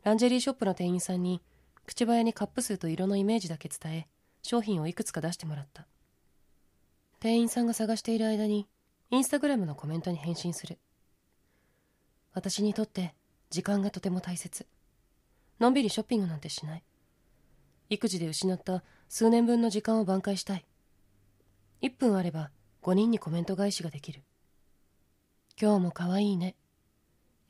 [0.03, 1.41] ランジェリーショップの店員さんに
[1.86, 4.07] 口早にカップ数と色のイメージだけ伝え
[4.41, 5.88] 商品をいくつか出してもらった。
[7.19, 8.67] 店員さんが探している間に
[9.11, 10.77] インスタグラムのコメントに返信する。
[12.34, 13.13] 私にとって
[13.54, 14.66] 時間がとても大切。
[15.60, 16.84] のんびりショッピングなんてしない。
[17.88, 20.66] 育児で失った数年分の時間を挽回したい。
[21.84, 22.49] 1分あれば
[22.82, 24.24] 5人にコメント返しができる。
[25.62, 26.56] 今日も可愛いね。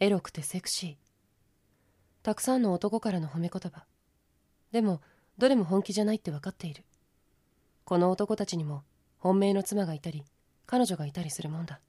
[0.01, 0.95] エロくてセクシー。
[2.21, 3.85] たくさんの男からの褒め言葉。
[4.73, 4.99] でも
[5.37, 6.83] どれも本気じゃないって分かっている。
[7.85, 8.83] この男たちにも
[9.19, 10.25] 本命の妻がいたり
[10.65, 11.79] 彼女がいたりするもんだ。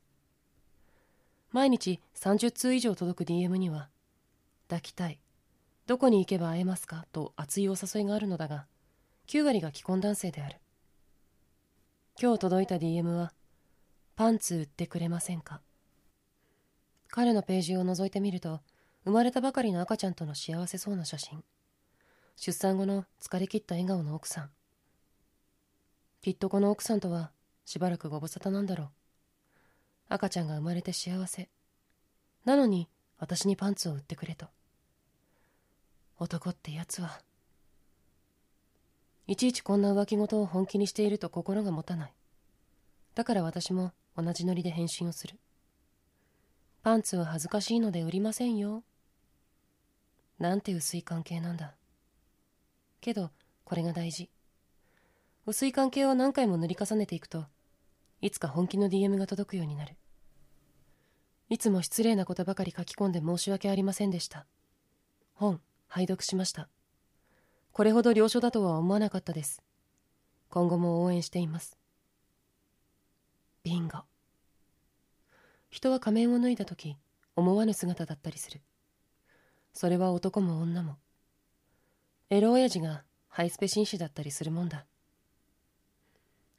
[1.50, 3.88] 毎日30通以上届く DM には
[4.74, 5.20] 抱きたい
[5.86, 7.06] どこに行けば会えますか？
[7.12, 8.66] と熱いお誘いがあるのだが
[9.28, 10.56] 9割が既婚男性である
[12.20, 13.32] 今日届いた DM は
[14.16, 15.60] パンツ売ってくれませんか？
[17.08, 18.60] 彼のページを覗いてみると
[19.04, 21.44] 生まれたばかりの赤ちゃんとの幸せそうな写真
[22.36, 24.50] 出産後の疲れ切った笑顔の奥さん
[26.20, 27.30] きっとこの奥さんとは
[27.64, 28.88] しばらくご無沙汰なんだろう。
[30.08, 31.48] 赤ちゃんが生まれて幸せ。
[32.44, 34.46] なのに私にパンツを売ってくれと。
[36.18, 37.20] 男ってやつは。
[39.26, 42.14] いちいちこんな浮気事を本気にしていると心が持たない。
[43.14, 45.38] だから私も同じノリで返信をする。
[46.82, 48.82] パンツは恥ずかしいので売りませんよ。
[50.38, 51.74] なんて薄い関係なんだ。
[53.00, 53.30] けど、
[53.64, 54.30] これが大事。
[55.46, 57.44] 薄い関係を何回も塗り重ねていくと
[58.22, 59.94] いつか本気の DM が届くようになる
[61.50, 64.46] いつも失礼なことばかり書き込んで申し訳ありませんでした
[65.34, 65.60] 本
[65.94, 66.68] 拝読しました。
[67.70, 69.62] これほど良書だとは思わなかったです。
[70.50, 71.78] 今後も応援しています。
[73.62, 73.98] ビンゴ。
[75.70, 76.96] 人は仮面を脱いだ時
[77.36, 78.60] 思わぬ姿だったりする。
[79.72, 80.96] それは男も女も。
[82.28, 84.86] エロ親父がハイスペ紳士だったりするもんだ。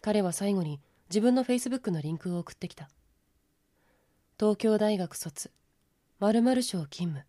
[0.02, 0.80] 彼は最後に
[1.10, 2.90] 自分のフェイスブックのリンクを送ってきた。
[4.40, 5.52] 東京大学卒
[6.20, 7.26] 〇〇省勤務。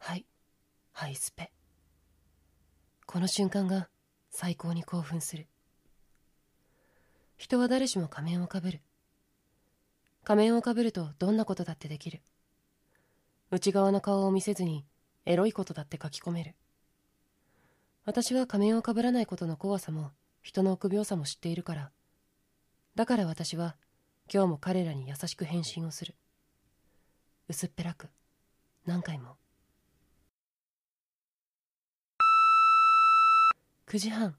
[0.00, 0.26] はい。
[0.98, 1.52] ハイスペ。
[3.04, 3.90] この瞬間が
[4.30, 5.46] 最高に興奮する。
[7.36, 8.80] 人は誰しも仮面をかぶる。
[10.24, 12.22] 仮面をかぶるとどんなことだってできる。
[13.50, 14.86] 内側の顔を見せずに
[15.26, 16.54] エロいことだって書き込める。
[18.06, 21.90] 私は仮面をかぶらないことの怖さも人の臆病さも知っているから。
[22.94, 23.76] だから私は
[24.32, 26.14] 今日も彼らに優しく返信をする。
[27.48, 28.08] 薄っぺらく
[28.86, 29.36] 何回も。
[33.88, 34.34] 9時半。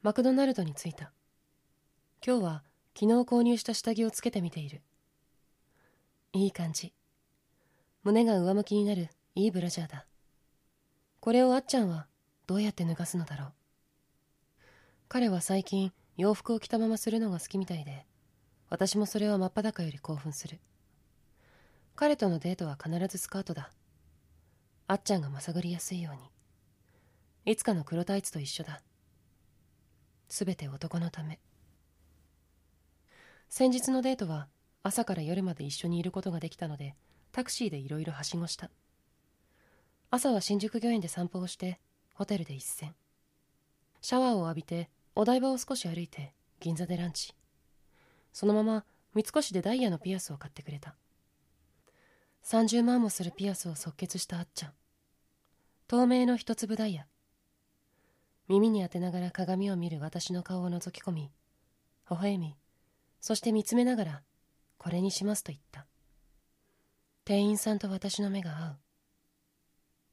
[0.00, 1.10] マクドナルドに着いた。
[2.24, 2.62] 今日は
[2.94, 4.80] 昨日購入した下着をつけてみている。
[6.32, 6.92] いい感じ。
[8.04, 10.06] 胸が上向きになるいいブラジャーだ。
[11.18, 12.06] これをあっちゃんは
[12.46, 13.52] どうやって脱がすのだろう。
[15.08, 18.06] 彼は最近洋服を着たままするのが好きみたいで
[18.70, 20.60] 私もそれは真っ裸より興奮する。
[21.96, 23.72] 彼とのデートは必ずスカートだ。
[24.86, 26.35] あっちゃんがまさぐりやすいように。
[27.46, 28.82] いつかの黒タイツと一緒だ。
[30.28, 31.38] すべて男のため。
[33.48, 34.48] 先日のデートは
[34.82, 36.96] 朝から夜まで一緒にいることができたので
[37.30, 38.68] タクシーでいろいろはしごした。
[40.10, 41.78] 朝は新宿御苑で散歩をして
[42.14, 42.96] ホテルで一戦。
[44.00, 47.32] シャワーを浴びてお台場を少し歩いて銀座でランチ。
[48.32, 48.84] そのまま
[49.14, 50.96] 三越でダイヤのピアスを買ってくれた。
[52.42, 54.72] 30万もするピアスを即決したあっちゃん。
[55.86, 57.06] 透明の一粒ダイヤ。
[58.48, 61.30] 耳に当てながら鏡を見る私の顔を覗き込み
[62.10, 62.56] 微笑み
[63.20, 64.22] そして見つめながら
[64.78, 65.86] これにしますと言った。
[67.24, 68.76] 店員さんと私の目が合う。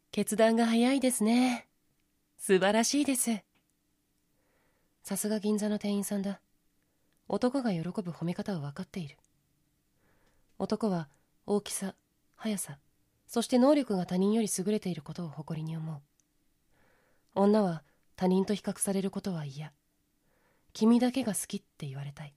[0.10, 1.68] 決断が早いですね。
[2.38, 3.44] 素晴らしいです。
[5.04, 6.42] さすが銀座の店員さんだ。
[7.28, 9.18] 男が喜ぶ褒め方は分かっている。
[10.58, 11.08] 男は
[11.46, 11.94] 大きさ
[12.36, 12.80] 速さ
[13.28, 16.02] そして能力が他人より優れていることを誇りに思う。
[17.36, 17.84] 女は
[18.16, 19.74] 他人と比較されることは嫌。
[20.74, 22.34] 君だけが好きって言われたい。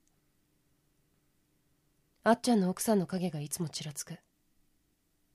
[2.24, 4.18] あっちゃんの奥さんの影がいつもちらつく。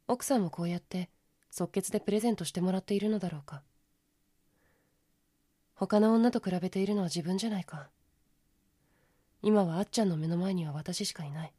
[0.08, 1.10] 奥さんもこうやって
[1.50, 3.64] 即決でプレゼントしてもらっているのだろうか。
[5.74, 7.90] 他の女と比べているのは自分じゃないか。
[9.42, 11.54] 今はあっちゃんの目の前には私しかいない。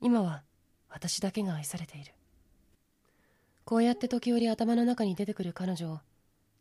[0.00, 0.42] 今は
[0.90, 2.12] 私だけが愛されている。
[3.64, 6.00] こうやって時折頭の中に出てくる彼女を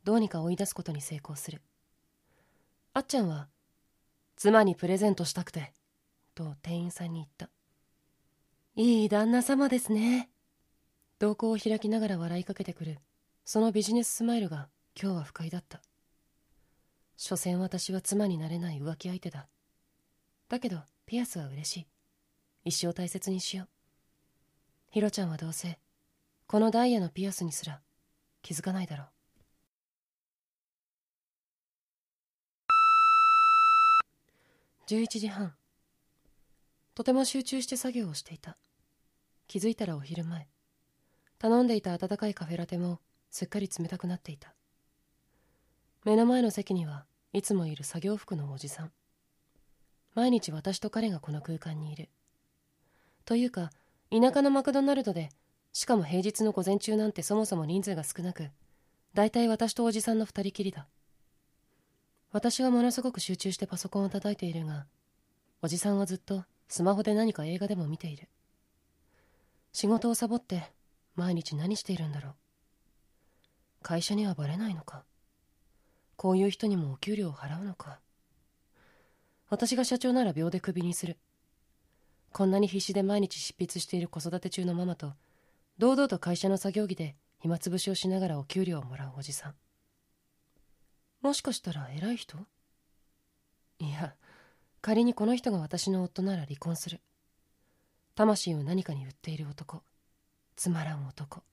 [0.08, 1.62] どうにか追い出すことに成功する。
[2.94, 3.50] あっちゃんは
[4.38, 5.74] 妻にプレゼントしたくて
[6.34, 7.50] と店員さんに言った。
[8.78, 10.30] いい旦那様ですね。
[11.20, 13.00] 瞳孔を開きながら笑いかけてくる
[13.44, 15.82] そのビジネススマイルが今日は不快だった。
[17.18, 19.50] 所詮私は妻になれない浮気相手だ。
[20.48, 21.88] だけどピアスは嬉しい。
[22.64, 23.68] 一生大切にしよう。
[24.90, 25.80] ヒロちゃんはどうせ
[26.48, 27.82] このダイヤのピアスにすら
[28.42, 29.08] 気づかないだろう。
[34.88, 35.54] 11時半。
[36.96, 38.58] とても集中して作業をしていた。
[39.50, 40.48] 気づいたらお昼前。
[41.40, 44.56] 頼んでいた温かいカフェラテもすっかり冷たくなっていた。
[46.06, 48.92] 目の前の席にはいつもいる作業服のおじさん。
[50.16, 52.08] 毎日私と彼がこの空間にいる。
[53.26, 53.72] というか
[54.10, 55.32] 田舎のマクドナルドで
[55.74, 58.52] しかも平日の午前中なんてそもそも人数が少なく
[59.14, 60.88] 大体私とおじさんの二人きりだ。
[62.38, 64.86] 私はものすごく集中してパソコンを叩いているが
[65.64, 68.30] おじさんはずっとスマホで何か映画でも見ている。
[69.74, 70.72] 仕事をサボって
[71.16, 72.34] 毎日何しているんだろう。
[73.82, 75.04] 会社にはバレないのか。
[76.16, 77.98] こういう人にもお給料を払うのか。
[79.50, 81.18] 私が社長なら秒でクビにする。
[82.34, 85.14] こんなに必死で毎日執筆している子育て中のママと
[85.80, 89.56] 堂々と会社の作業着で暇つぶしをしながらお給料をもらうおじさん。
[91.22, 92.38] もしかしたら偉い人？
[93.80, 94.16] いや
[94.82, 97.02] 仮にこの人が私の夫なら離婚する。
[98.16, 99.84] 魂を何かに売っている男。
[100.56, 101.44] つまらん男。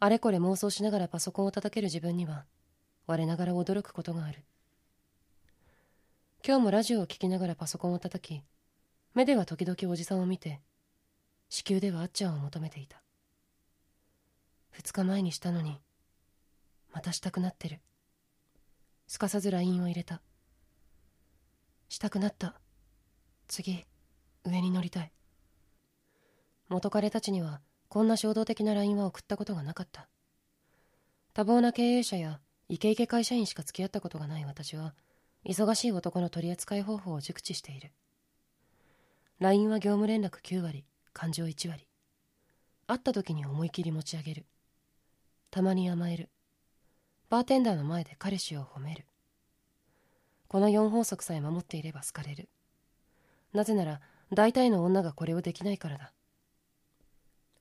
[0.00, 2.44] あれこれ妄想しながらパソコンを叩ける自分には
[3.06, 4.44] 我ながら驚くことがある。
[6.46, 8.42] 今日もラジオを聴きながらパソコンを叩き
[9.14, 10.60] 目では時々おじさんを見て
[11.48, 13.00] 子宮ではあっちゃんを求めていた。
[14.78, 15.80] 2日前にしたのに
[16.92, 17.80] またしたくなってる。
[19.06, 20.22] すかさず LINE を入れた。
[21.88, 22.60] したくなった。
[23.46, 23.84] 次
[24.44, 25.12] 上に乗りたい。
[26.68, 30.08] 元彼たちにはこんな衝動的な LINE は送ったことがなかった。
[31.34, 34.94] 多忙な経営者やイケイケ会社員しか付き合ったことがない私は
[35.44, 37.92] 忙しい男の取り扱い方法を熟知している。
[39.40, 41.86] LINE は業務連絡9割感情1割。
[42.86, 44.46] 会った時に思い切り持ち上げる。
[45.50, 46.30] たまに甘える。
[47.34, 49.06] バーテンダーの前で彼氏を褒める。
[50.46, 52.48] この4法則さえ守っていれば好かれる。
[53.52, 54.00] なぜなら
[54.32, 56.12] 大体の女がこれをできないからだ。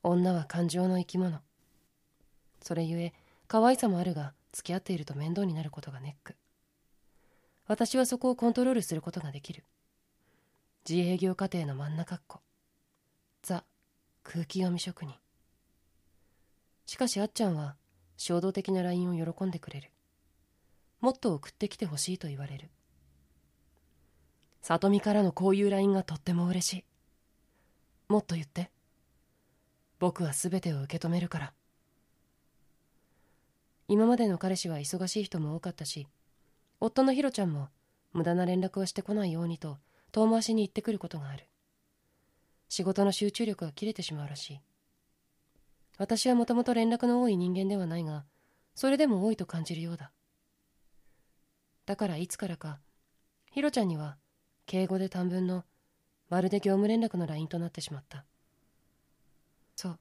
[0.04, 1.40] 女は感情の生き物。
[2.62, 3.14] それゆえ
[3.48, 6.36] 可愛さもあるが付き合っていると面倒になることがネック。
[7.66, 9.64] 私はそこをコントロールすることができる。
[10.88, 12.42] 自営業家庭の真ん中っ子
[13.42, 13.64] ザ
[14.22, 15.16] 空気読み職人。
[16.86, 17.76] しかしあっちゃんは
[18.18, 19.92] 衝動的な LINE を喜んでくれる。
[21.02, 22.70] もっと送ってきてほしいと言われる。
[24.62, 26.84] 里美からのこういう LINE がとっても嬉しい。
[28.08, 28.72] もっと言って。
[30.00, 31.54] 僕は全てを受け止めるから。
[33.88, 36.08] 今までの彼氏は忙しい人も多かったし
[36.80, 37.70] 夫のヒロちゃんも
[38.14, 39.78] 無駄な連絡をしてこないようにと
[40.12, 41.48] 遠回しに言ってくることがある。
[42.70, 44.62] 仕事の集中力が切れてしまうらしい。
[46.04, 48.26] 私はもともと連絡の多い人間ではないが
[48.76, 50.12] それでも多いと感じるようだ。
[51.86, 52.82] だからいつからか
[53.54, 54.18] ヒロちゃんには
[54.66, 55.64] 敬語で短文の
[56.30, 58.26] まるで業務連絡の LINE となってしまった。
[59.78, 60.00] そう。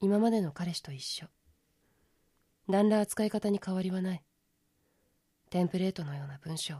[0.00, 1.26] 今までの彼氏と一緒。
[2.66, 4.22] 何ら扱い方に変わりはない。
[5.50, 6.76] テンプレートのような文章。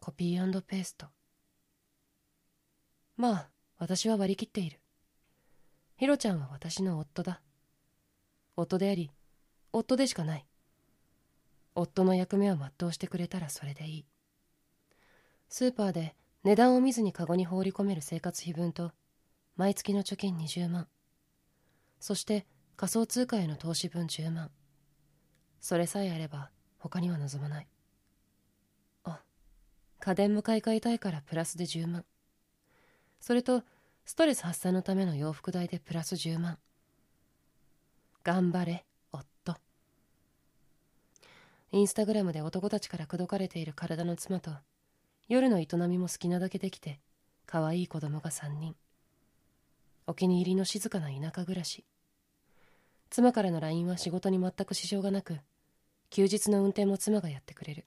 [0.00, 1.06] コピーペースト。
[3.16, 4.80] まあ私は割り切っている。
[5.96, 7.40] ヒロちゃんは私の夫だ。
[8.54, 9.10] 夫であり、
[9.72, 10.46] 夫でしかない。
[11.74, 14.06] 夫の役目を全うしてくれたらそれでいい。
[15.48, 18.92] スーパーで値段を見ずにカゴに放り込める生活費分と、
[19.56, 20.86] 毎月の貯金20万。
[21.98, 24.50] そして仮想通貨への投資分10万。
[25.60, 27.68] それさえあれば他には望まない。
[29.04, 29.22] あ、
[30.00, 32.04] 家電も買い替えたいからプラスで10万。
[33.18, 33.62] それと
[34.06, 36.58] ストレス発散のための洋服代でプラス10万
[38.22, 39.56] 頑張れ夫。
[41.72, 44.52] インスタグラムで男たちから口説かれている体の妻と
[45.28, 47.00] 夜の営みも好きなだけできて
[47.46, 48.76] 可愛い子供が3人。
[50.06, 51.84] お気に入りの静かな田舎暮らし。
[53.10, 55.40] 妻からの LINE は仕事に全く支障がなく
[56.10, 57.86] 休日の運転も妻がやってくれる。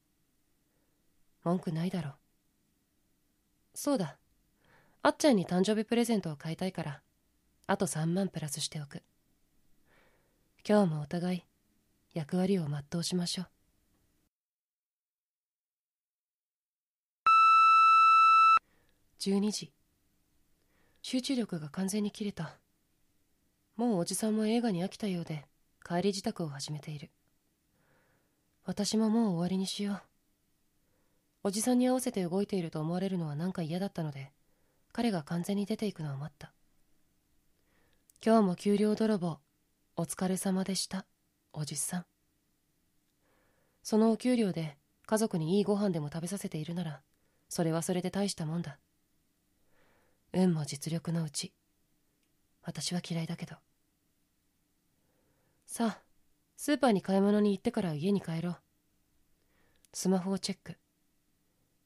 [1.45, 2.13] 文句ないだろう。
[3.73, 4.18] そうだ。
[5.01, 7.01] あっちゃんに誕生日プレゼントを買いたいから。
[7.67, 9.01] あと3万プラスしておく。
[10.67, 11.43] 今日もお互い
[12.13, 13.47] 役割を全うしましょう。
[19.21, 19.71] 12時。
[21.01, 22.57] 集中力が完全に切れた。
[23.77, 25.45] もうおじさんも映画に飽きたようで
[25.87, 27.09] 帰り支度を始めている。
[28.65, 30.01] 私ももう終わりにしよう。
[31.45, 34.33] おじさんに合わせて動いていると思われるのはなんか嫌だったので
[34.91, 36.53] 彼が完全に出ていくのを待った。
[38.25, 39.39] 今日も給料泥棒
[39.95, 41.05] お疲れ様でした
[41.53, 42.05] おじさん。
[43.83, 47.01] そのお給料で家族にいいご飯でも食べさせているなら
[47.47, 48.79] それはそれで大したもんだ。
[50.33, 51.53] 運も実力のうち
[52.63, 53.55] 私は嫌いだけど。
[55.65, 56.01] さあ
[56.57, 58.57] スーパーに買い物に行ってから家に帰ろう。
[59.93, 60.77] スマホをチェック。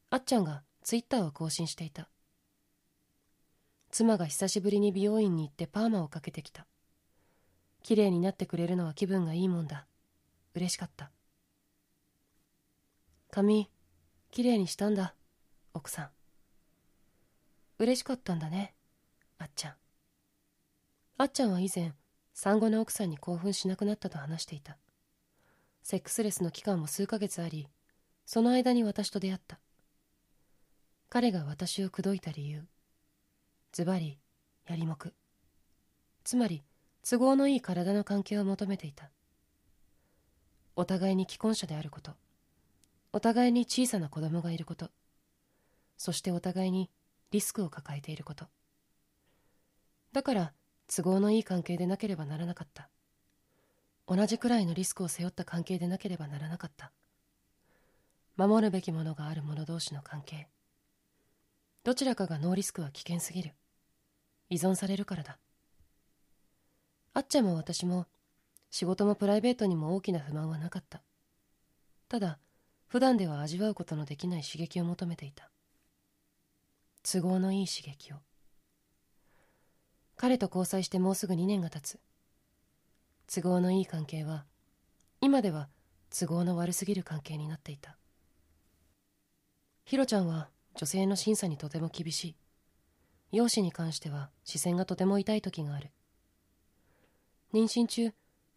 [0.09, 2.09] あっちゃんがツイッターを更新していた。
[3.93, 6.65] 妻が久しぶりに美容院に行ってパーマをかけてきた。
[7.83, 9.85] 綺麗になってくれるのは気分がいいもんだ。
[10.55, 11.11] 嬉しかった。
[13.29, 13.69] 髪
[14.31, 15.13] 綺麗にしたんだ
[15.75, 16.09] 奥さん。
[17.77, 18.73] 嬉しかったんだね
[19.37, 19.73] あっちゃん。
[21.19, 21.93] あっちゃんは以前
[22.33, 24.79] 産後の奥さんに興奮しなくなったと話していた。
[25.83, 27.67] セックスレスの期間も数ヶ月あり
[28.25, 29.59] その間に私と出会った。
[31.09, 32.63] 彼が私を口説いた理由。
[33.73, 34.19] ズバリ
[34.67, 35.15] やりもく。
[36.23, 36.61] つまり
[37.03, 39.09] 都合のいい体の関係を求めていた。
[40.75, 42.11] お互いに既婚者であること。
[43.13, 44.91] お互いに小さな子供がいること。
[45.97, 46.91] そしてお互いに
[47.31, 48.45] リスクを抱えていること。
[50.11, 50.53] だから
[50.95, 52.91] 都合のいい関係でなければならなかった。
[54.07, 56.91] 同じくらいのリスクを背負った関係でなければならなかった。
[58.37, 60.47] 守るべきものがある者同士の関係。
[61.83, 63.55] どちらかがノーリスクは危険すぎる。
[64.53, 65.39] 依存されるからだ。
[67.15, 68.05] あっちゃんも私も
[68.69, 71.01] 仕事もプライベートにも大きな不満はなかった。
[72.07, 72.37] ただ
[72.87, 75.49] 普段では味わうことのできない刺激を求めていた。
[77.01, 78.17] 都合のいい刺激を。
[80.17, 81.99] 彼と交際してもうすぐ2年が経つ。
[83.25, 84.45] 都合のいい関係は
[85.19, 85.67] 今では
[86.15, 87.97] 都合の悪すぎる関係になっていた。
[89.83, 92.35] ヒロちゃんは女性の審査にとても厳しい。
[93.33, 95.89] 容姿に関しては視線がとても痛い時がある。
[97.51, 98.13] 妊娠中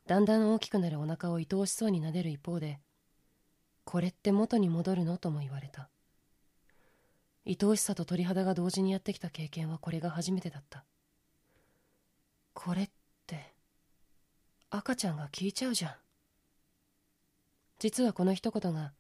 [0.07, 2.79] だんだん大きくなるお腹を愛おしそうに撫でる一方で
[3.85, 5.17] これって元に戻るの？
[5.17, 5.89] とも言われた。
[7.47, 10.85] 愛おしさと鳥肌が同時にやってきた経験はこれが初めてだった。
[12.53, 12.91] これっ
[13.27, 13.55] て
[14.69, 15.95] 赤ちゃんが聞いちゃうじゃん。
[17.79, 18.93] 実はこの一言が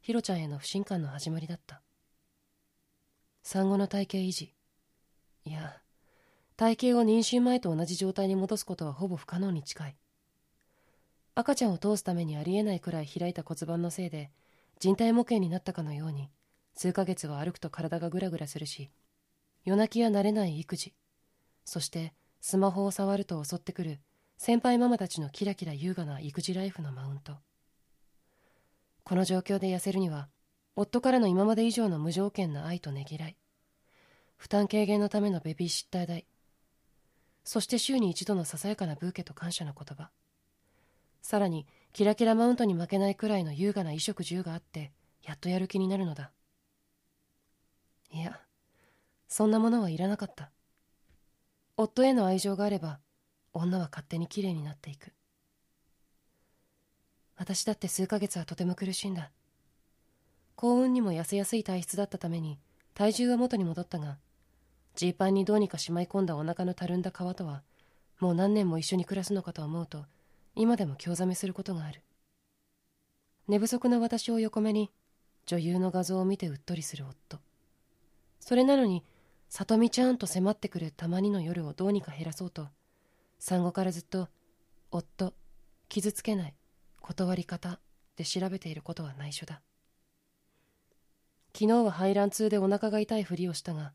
[0.00, 1.82] ヒロちゃんへの不信感の始まりだった。
[3.42, 4.53] 産後の体型維持
[5.44, 5.76] いや
[6.56, 9.96] 体型を妊娠前と同じ状態に戻すことはほぼ不可能に近い。
[11.34, 14.30] 赤ちゃんを通すためにありえないくらい開いた骨盤のせいで
[14.78, 16.30] 人体模型になったかのように
[16.76, 18.90] 数ヶ月は歩くと体がグラグラするし
[19.64, 20.94] 夜泣きや慣れない育児。
[21.64, 24.00] そしてスマホを触ると襲ってくる
[24.36, 27.38] 先輩ママたちのキラキラ優雅な育児ライフのマウント。
[29.02, 30.28] この状況で痩せるには
[30.76, 33.36] 夫からの今まで以上の無条件な愛とねぎらい。
[34.36, 36.26] 負担軽減のためのベビーシッター代。
[37.44, 40.10] そして週に一度のささやかなブーケと感謝の言葉。
[41.22, 46.32] さらにキラキラマウントに負けないくらいの優雅な衣食住があってやっとやる気になるのだ。
[48.10, 48.40] いや
[49.28, 50.50] そんなものはいらなかった。
[51.76, 53.00] 夫への愛情があれば
[53.52, 55.12] 女は勝手にきれいになっていく。
[57.36, 59.30] 私だって数ヶ月はとても苦しんだ。
[60.56, 62.58] 幸運にも痩せやすい体質だったために
[62.94, 64.18] 体重は元に戻ったが
[64.94, 67.62] ジーパンにどうにかしまい込んだお腹のたるんだ皮とは
[68.20, 70.04] もう何年も一緒に暮らすのかと思うと
[70.54, 72.02] 今でも興ざめすることがある。
[73.48, 74.90] 寝不足な私を横目に
[75.46, 77.38] 女優の画像を見てうっとりする夫。
[78.38, 79.02] それなのに
[79.48, 82.68] 里美ちゃんと迫ってくるたまにの夜をどうにか減らそうと
[83.38, 84.28] 産後からずっと
[84.90, 85.34] 夫
[85.88, 86.54] 傷つけない
[87.00, 87.80] 断り方
[88.16, 89.60] で調べていることは内緒だ。
[91.56, 93.92] 昨日は排卵痛でお腹が痛いふりをしたが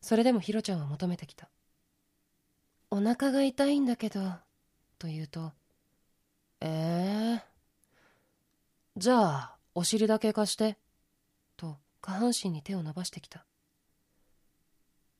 [0.00, 1.48] それでもヒロちゃんは求めてきた。
[2.90, 4.20] お腹が痛いんだけど
[4.98, 5.52] と言うと
[6.60, 7.40] ええー、
[8.96, 10.78] じゃあお尻だけ貸して
[11.56, 13.44] と下半身に手を伸ばしてきた。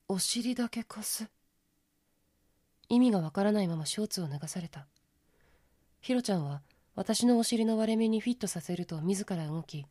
[0.08, 1.28] お尻だけ貸す。
[2.88, 4.86] 意味がわからないままショーツを脱がされた。
[6.00, 6.62] ヒロちゃんは
[6.94, 9.84] 私のお尻の割れ目にフィットさせると自ら動き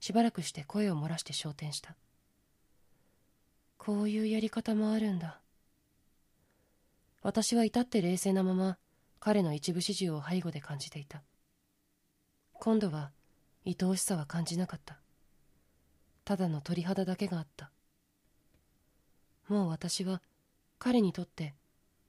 [0.00, 1.96] しばらくして声を漏らして昇天した。
[3.76, 5.40] こういうやり方もあるんだ。
[7.22, 8.78] 私は至って冷静なまま
[9.20, 11.22] 彼の一部始終を背後で感じていた。
[12.52, 13.12] 今度は
[13.66, 14.98] 愛おしさは感じなかった。
[16.24, 17.70] ただの鳥肌だけがあった。
[19.48, 20.22] もう私は
[20.78, 21.54] 彼にとって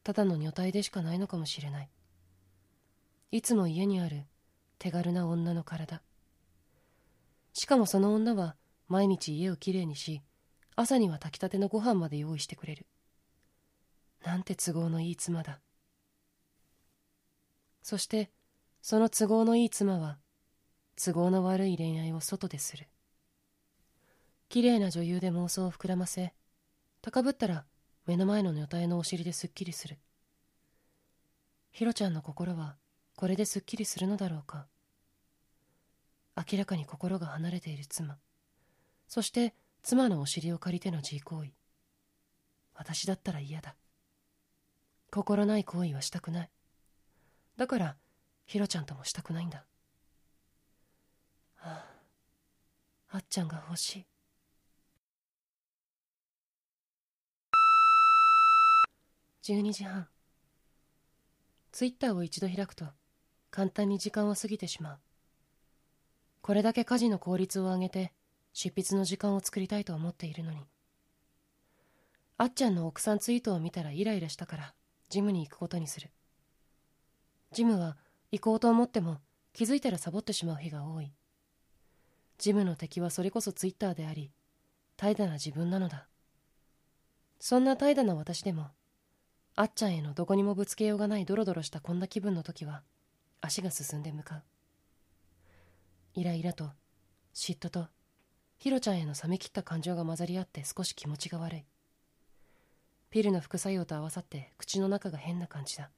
[0.04, 1.90] ただの女体でしかないのかもしれない。
[3.32, 4.26] いつも家にある
[4.78, 6.02] 手軽な女の体。
[7.60, 8.56] しかもその女は
[8.88, 10.22] 毎日家をきれいにし
[10.78, 12.86] 朝には炊きたてのご飯まで用意してくれる。
[14.24, 15.60] なんて都合のいい妻だ。
[17.82, 18.32] そして
[18.82, 20.20] その都合のいい妻は
[20.96, 22.88] 都合の悪い恋愛を外でする。
[24.48, 26.32] 綺麗な女優で妄想を膨らませ
[27.02, 27.66] 高ぶったら
[28.08, 29.98] 目の前の女体のお尻ですっきりする。
[31.74, 32.78] ヒロちゃんの心は
[33.18, 34.68] これですっきりするのだろうか。
[36.40, 38.18] 明らかに心が離れている妻。
[39.10, 41.50] そして妻のお尻を借りての自行為。
[42.76, 43.76] 私だったら嫌だ。
[45.12, 46.50] 心ない行為はしたくない。
[47.58, 47.98] だから
[48.46, 49.66] ヒロちゃんともしたくないんだ。
[51.62, 51.86] あ
[53.12, 54.06] ああっちゃんが欲しい。
[59.44, 60.08] 12時半。
[61.74, 62.86] ツイッターを一度開くと
[63.52, 65.00] 簡単に時間は過ぎてしまう。
[66.42, 68.14] これだけ家事の効率を上げて
[68.54, 70.66] 執筆の時間を作りたいと思っているのに。
[72.38, 74.74] あっちゃんの奥さんツイートを見たらイライラしたから
[75.10, 76.10] ジムに行くことにする。
[77.52, 77.98] ジムは
[78.32, 79.18] 行こうと思っても
[79.54, 81.12] 気づいたらサボってしまう日が多い。
[82.38, 84.32] ジムの敵はそれこそツイッターであり
[84.96, 86.08] 怠惰な自分なのだ。
[87.40, 88.68] そんな怠惰な私でも
[89.56, 92.84] あっちゃんへのどこにもぶつけようがないドロドロしたこんな気分の時は
[93.42, 94.44] 足が進んで向かう。
[96.16, 96.72] イライラと
[97.34, 97.88] 嫉妬と
[98.58, 101.66] ヒロちゃんへの冷めきった感情が混ざり合って少し気持ちが悪い。
[103.10, 105.90] ピルの副作用と合わさって口の中が変な感じだ。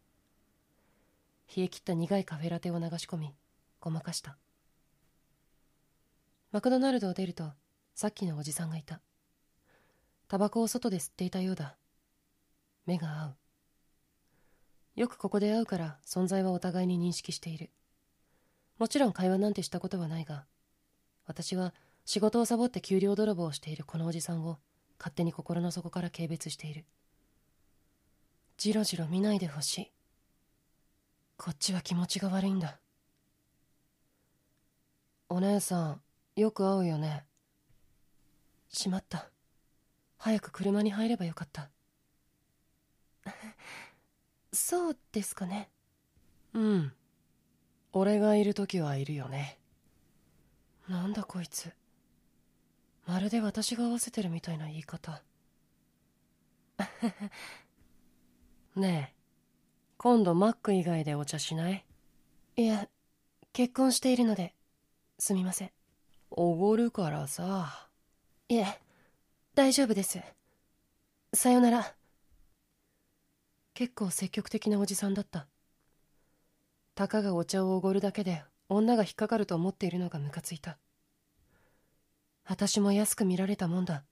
[1.56, 3.34] 冷え切った苦いカフェラテを流し込み
[3.80, 4.38] ごまかした。
[6.52, 7.52] マクドナルドを出ると
[7.96, 9.02] さっきのおじさんがいた。
[10.28, 11.78] タバコを外で吸っていたようだ。
[12.86, 13.36] 目が合う。
[15.00, 17.72] よくここで会うから存在はお互いに認識している。
[18.82, 20.46] もちろん会話なんてしたことはないが
[21.28, 21.72] 私は
[22.04, 24.58] 仕事をサボって給料泥棒をしているこのおじさんを
[24.98, 26.84] 勝手に心の底から軽蔑している。
[28.58, 29.92] じろじろ見ないでほしい。
[31.38, 32.80] こっちは気持ちが悪いんだ。
[35.30, 36.02] お姉さん
[36.36, 37.24] よく会うよね。
[38.70, 39.30] しまった。
[40.18, 41.70] 早く車に入ればよかった。
[44.52, 45.70] そうですかね。
[46.54, 46.94] うん。
[47.94, 49.58] 俺がいる時はいるよね。
[50.88, 51.72] なんだこいつ。
[53.06, 55.22] まるで私が合わせてるみたいな言い方。
[58.76, 59.22] ねえ
[59.98, 61.86] 今度マック以外でお茶しない？
[62.56, 62.88] いや
[63.54, 64.56] 結婚しているので
[65.20, 65.72] すみません。
[66.30, 67.90] おごるからさ。
[68.48, 68.80] いえ
[69.54, 70.20] 大丈夫です。
[71.34, 71.96] さよなら。
[73.74, 75.48] 結構積極的なおじさんだった
[77.02, 80.78] たかがお茶をおごるだけで女が引っかかると思っているのがムカついた。
[82.46, 84.04] 私も安く見られたもんだ。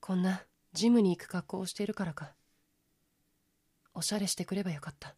[0.00, 0.42] こんな
[0.72, 2.32] ジムに行く格好をしているからか。
[3.94, 5.14] おしゃれしてくればよかった。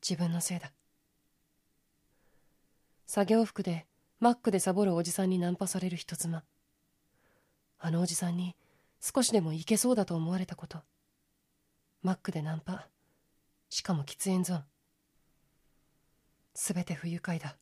[0.00, 0.70] 自分のせいだ。
[3.04, 3.84] 作業服で
[4.20, 6.44] マックでサボるおじさんにナンパされる人妻。
[7.80, 8.54] あのおじさんに
[9.00, 10.78] 少しでもいけそうだと思われたこと。
[12.00, 12.86] マックでナンパ。
[13.70, 14.64] しかも喫煙ゾーン。
[16.54, 17.56] すべて不愉快だ。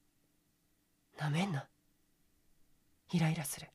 [1.19, 1.69] なめんな。
[3.13, 3.69] イライラする。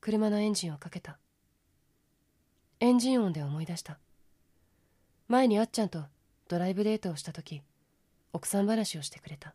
[0.00, 1.18] 車のエンジンをかけた。
[2.80, 3.98] エンジン音で思い出した。
[5.28, 6.04] 前にあっちゃんと
[6.48, 7.62] ドライブデートをした時
[8.32, 9.54] 奥さん話をしてくれた。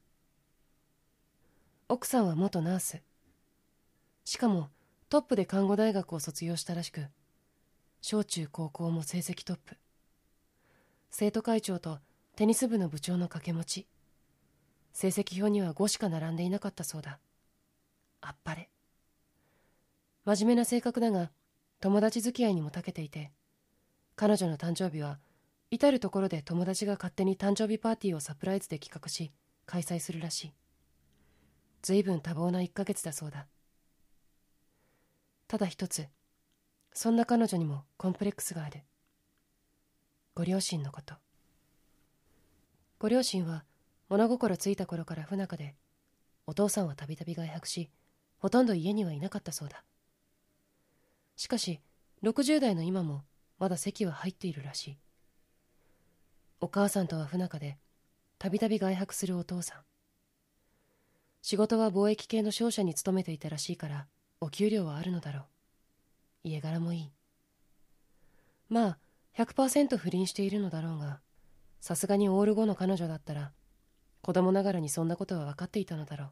[1.90, 3.02] 奥さんは元ナース。
[4.24, 4.70] しかも
[5.10, 7.08] トップで看護大学を卒業したらしく
[8.02, 9.78] 小中高校も成績トップ。
[11.10, 12.00] 生徒会長と
[12.36, 13.88] テニス部の部長の掛け持ち。
[14.94, 17.20] 成績表には5しか並んでいなかったそうだ。
[18.22, 18.70] あっぱれ。
[20.26, 21.32] 真面目な性格だが
[21.80, 23.32] 友達付き合いにも長けていて
[24.16, 25.20] 彼女の誕生日は
[25.72, 29.32] 至る所で友達が勝手に誕生日パーティーをサプライズで企画し
[29.66, 30.54] 開催するらしい。
[31.82, 33.48] 随分多忙な1ヶ月だそうだ。
[35.48, 36.08] ただ一つ
[36.94, 38.82] そんな彼女にもコンプレックスがある。
[40.38, 41.16] ご両親のこと。
[43.00, 43.66] ご両親は
[44.08, 45.74] 物心ついた頃から不仲で
[46.46, 47.90] お父さんはたびたび外泊し
[48.38, 49.84] ほとんど家にはいなかったそうだ。
[51.38, 51.80] しかし
[52.22, 53.24] 60代の今も
[53.58, 54.98] まだ席は入っているらしい。
[56.62, 57.80] お母さんとは不仲で
[58.38, 59.82] たびたび外泊するお父さん。
[61.42, 64.06] 仕事は貿易系の商社に勤めていたらしいから
[64.40, 65.44] お給料はあるのだろう。
[66.44, 67.12] 家柄もいい。
[68.70, 68.98] まあ
[69.38, 71.20] 100%不倫しているのだろうが
[71.80, 73.52] さすがにオール5の彼女だったら
[74.22, 76.30] 子供ながらにそんなことは分かっていたのだろう。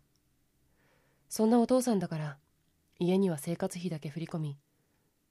[1.30, 2.38] そんなお父さんだから
[2.98, 4.58] 家には生活費だけ振り込み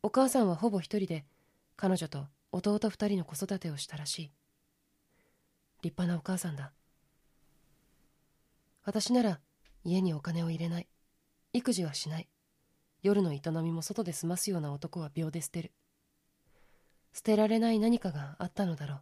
[0.03, 1.25] お母さんはほぼ一人で
[1.77, 4.33] 彼女と弟二人の子育てをしたらしい。
[5.83, 6.73] 立派なお母さんだ。
[8.85, 9.41] 私なら
[9.83, 10.87] 家にお金を入れない。
[11.53, 12.29] 育児はしない。
[13.03, 15.73] 夜の営みも外で済ますような男は秒で捨てる。
[17.15, 19.01] 捨てられない何かがあったのだろう。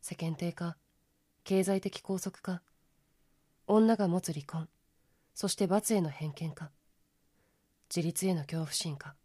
[0.00, 0.78] 世間体か
[1.44, 2.62] 経済的拘束か
[3.66, 4.68] 女が持つ離婚
[5.34, 6.70] そして罰への偏見か
[7.94, 9.16] 自立への恐怖心か。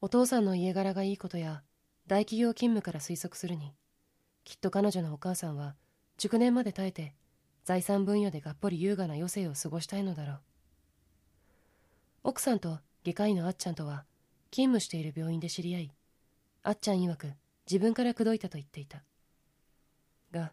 [0.00, 1.62] お父さんの家柄がいいことや
[2.06, 3.74] 大企業勤務から推測するに
[4.44, 5.74] きっと彼女のお母さんは
[6.16, 7.14] 熟年まで耐えて
[7.64, 10.40] 財産分野でがっぽり優雅な余生を過ごしたいのだろう。
[12.24, 14.06] 奥さんと外科医のあっちゃんとは
[14.50, 15.92] 勤務している病院で知り合い
[16.62, 17.32] あっちゃん曰く
[17.70, 19.02] 自分から口説いたと言っていた。
[20.32, 20.52] が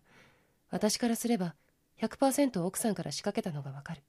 [0.70, 1.56] 私からすれば
[2.02, 4.04] 100%奥さんから仕掛けたのがわかる。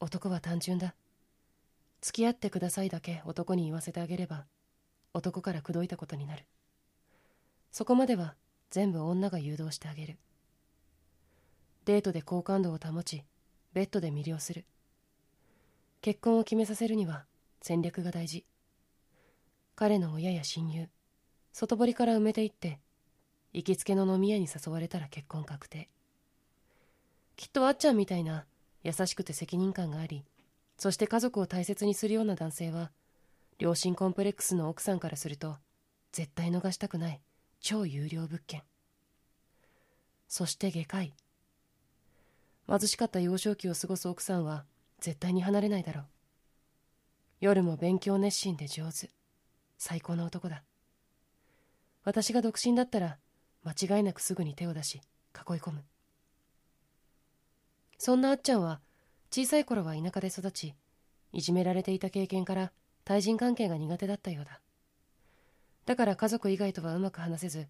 [0.00, 0.94] 男は単純だ。
[2.00, 4.46] 付き合ってくださいだけ男に言わせてあげれば
[5.12, 6.44] 男から口説いたことになる。
[7.70, 8.34] そこまでは
[8.70, 10.18] 全部女が誘導してあげる。
[11.84, 13.24] デートで好感度を保ち
[13.72, 14.64] ベッドで魅了する。
[16.00, 17.26] 結婚を決めさせるには
[17.60, 18.44] 戦略が大事。
[19.76, 20.88] 彼の親や親友
[21.52, 22.80] 外堀から埋めていって
[23.52, 25.88] 行きつけの飲み屋に誘われたら結婚確定。
[27.36, 28.44] きっとあっちゃんみたいな
[28.82, 30.24] 優しくて責任感があり
[30.76, 32.90] そして家族を大切にするような男性は
[33.58, 35.56] 良心コンプレックスの奥さんからすると
[36.12, 37.20] 絶対逃したくない
[37.60, 38.62] 超有料物件。
[40.28, 41.14] そして外科医。
[42.68, 44.64] 貧しかった幼少期を過ごす奥さんは
[45.00, 46.04] 絶対に離れないだろう。
[47.40, 49.08] 夜も勉強熱心で上手。
[49.78, 50.62] 最高の男だ。
[52.04, 53.16] 私が独身だったら
[53.64, 55.82] 間違いなくすぐに手を出し囲い込む。
[57.96, 58.80] そんなあっちゃんは
[59.30, 60.74] 小さい頃は田舎で育ち
[61.32, 62.72] いじめられていた経験から
[63.04, 64.60] 対人関係が苦手だったようだ。
[65.86, 67.66] だから家族以外とはうまく話せず引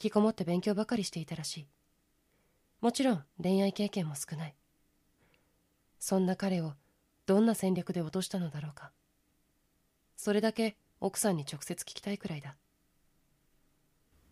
[0.00, 1.68] きこもって勉強ばかりしていたらしい。
[2.80, 4.54] もちろん恋愛経験も少ない。
[5.98, 6.72] そんな彼を
[7.26, 8.90] どんな戦略で落としたのだろうか。
[10.22, 12.54] それだけ奥さんに直接聞きたいくらいだ。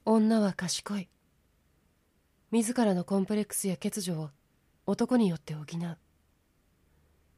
[0.04, 1.08] 女は賢い。
[2.52, 4.30] 自らのコンプレックスや欠如を
[4.86, 5.98] 男によって補う。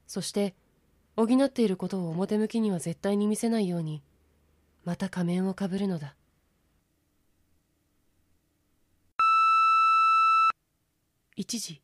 [0.06, 0.54] そして
[1.16, 4.02] 補っていることを表向きには絶対に見せないように
[4.84, 6.14] また仮面をかぶるのだ。
[11.38, 11.80] 1時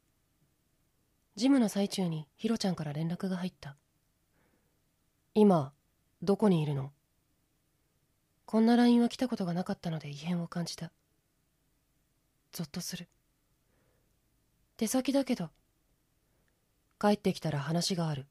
[1.35, 3.79] ジムの最中にヒロちゃんから連絡が入った。
[5.33, 5.73] 今
[6.21, 6.93] どこにいるの？
[8.45, 10.91] こんな LINE は来たことがなかったので異変を感じた。
[12.53, 13.09] ゾッとする。
[14.76, 15.51] 手先だけど。
[17.01, 18.26] 帰ってきたら話がある。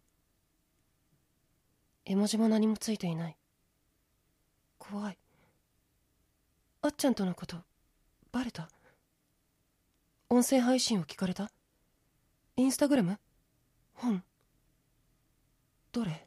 [2.04, 3.38] 絵文字も何もついていない。
[4.78, 5.18] 怖い。
[6.82, 7.58] あっちゃんとのこと
[8.34, 8.70] バレた？
[10.30, 11.50] 音声配信を聞かれた？
[12.58, 13.18] インスタグラム？
[13.94, 14.24] 本？
[15.94, 16.27] どれ？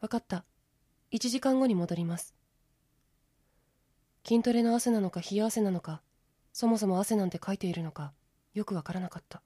[0.00, 0.44] 分かった。
[1.12, 2.34] 1時間後に戻ります。
[4.26, 6.00] 筋トレの汗なのか冷や汗なのか
[6.52, 8.12] そもそも汗なんて書いているのか
[8.54, 9.42] よくわからなかった。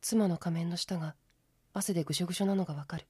[0.00, 1.14] 妻の仮面の下が
[1.72, 3.06] 汗でぐしょぐしょなのがわかる。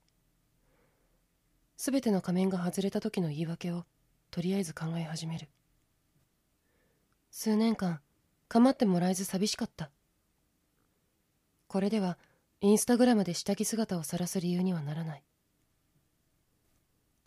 [1.79, 3.85] すべての仮面が外れた時の言い訳を
[4.31, 5.49] とりあえず考え始める。
[7.31, 8.01] 数年間
[8.49, 9.91] 構ってもらえず寂しかった。
[11.67, 12.19] これでは
[12.61, 15.23] インスタグラムで下着姿を晒す理由にはならない。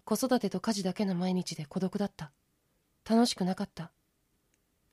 [0.06, 2.32] 子育てと家事だけの毎日で孤独だった。
[3.10, 3.92] 楽しくなかった。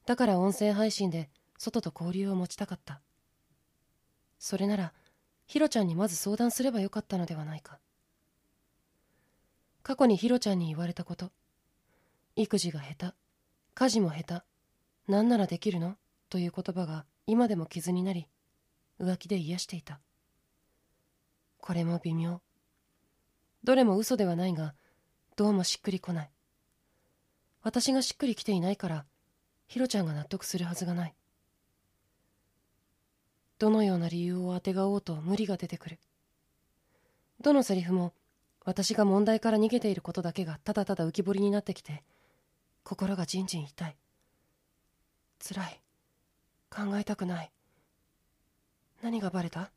[0.06, 1.28] だから音声配信で
[1.59, 3.02] 外と交流を持ちたかった。
[4.39, 4.93] それなら
[5.47, 7.78] ヒロちゃんにまず相談すればよかったのではないか。
[9.82, 11.30] 過去にヒロちゃんに言われたこと。
[12.34, 13.14] 育児が下手。
[13.74, 14.43] 家事も下手。
[15.09, 15.97] 何ならできるの？
[16.30, 18.28] という言葉が今でも傷になり
[18.98, 20.01] 浮気で癒していた。
[21.59, 22.40] これも微妙。
[23.62, 24.74] どれも嘘ではないが
[25.43, 26.31] どうもしっくりこない。
[27.64, 29.06] 私がしっくりきていないから
[29.66, 31.14] ヒロちゃんが納得するはずがない。
[33.59, 35.98] どのような理由をあてがおうと無理が出てくる。
[37.40, 38.12] どのセリフも
[38.64, 42.05] 私が問題から逃げていることだけがただただ浮き彫りになってきて
[42.85, 43.97] 心がじんじん痛い。
[45.44, 45.81] 辛い。
[46.70, 47.51] 考えたくない。
[49.02, 49.73] 何がバレた？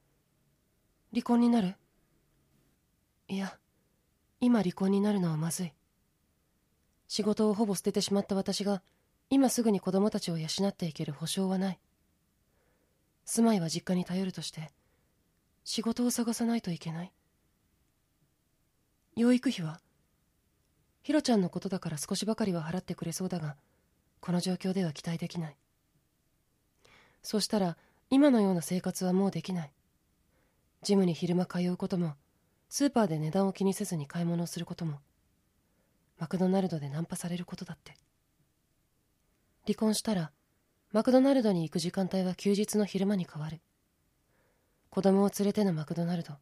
[1.11, 1.73] 離婚になる？
[3.29, 3.57] いや
[4.45, 5.73] 今離婚になるのはまずい。
[7.07, 8.83] 仕事をほぼ捨ててしまった私が
[9.31, 11.79] 今すぐに子供たちを養っていける保証はない。
[13.25, 14.69] 住まいは実家に頼るとして
[15.63, 17.11] 仕事を探さないといけない。
[19.15, 19.79] 養育費は
[21.01, 23.55] ひろちゃんのことだから少しばかりは払ってくれそうだが
[24.19, 25.57] この状況では期待できない。
[27.23, 27.77] そしたら
[28.11, 29.71] 今のような生活はもうできない。
[30.83, 32.13] ジムに昼間通うことも
[32.69, 34.99] スーパーで値段を気にせずに買い物をすることも
[36.19, 37.93] マクドナルドでナンパされることだって。
[39.65, 40.31] 離婚したら
[40.91, 43.59] マクドナルドに行く時間帯は休日の昼間に変わる。
[44.89, 46.33] 子供を連れてのマクドナルド。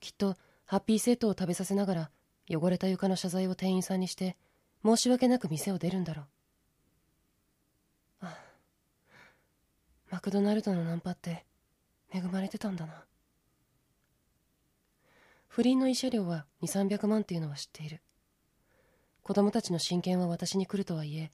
[0.00, 0.36] きっと
[0.66, 2.10] ハッピーセットを食べさせながら
[2.50, 4.36] 汚れた床の謝罪を店員さんにして
[4.84, 6.26] 申し訳なく店を出るんだろう。
[10.10, 11.44] マクドナルドのナンパって
[12.12, 13.04] 恵まれてたんだな。
[15.56, 18.02] 不倫の慰謝料は2300万っていうのは知っている。
[19.22, 21.30] 子供たちの親権は私に来るとはいえ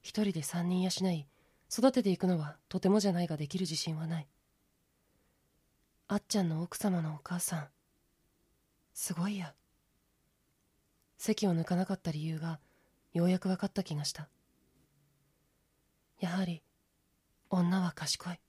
[0.00, 1.26] 一人で三人養い
[1.68, 4.28] 育てていくのはとてもじゃないができる自信はない。
[6.06, 7.68] あっちゃんの奥様のお母さん
[8.92, 9.54] すごいや。
[11.18, 12.60] 席を抜かなかった理由が
[13.12, 14.28] ようやく分かった気がした。
[16.20, 16.62] やはり
[17.50, 18.43] 女は賢い。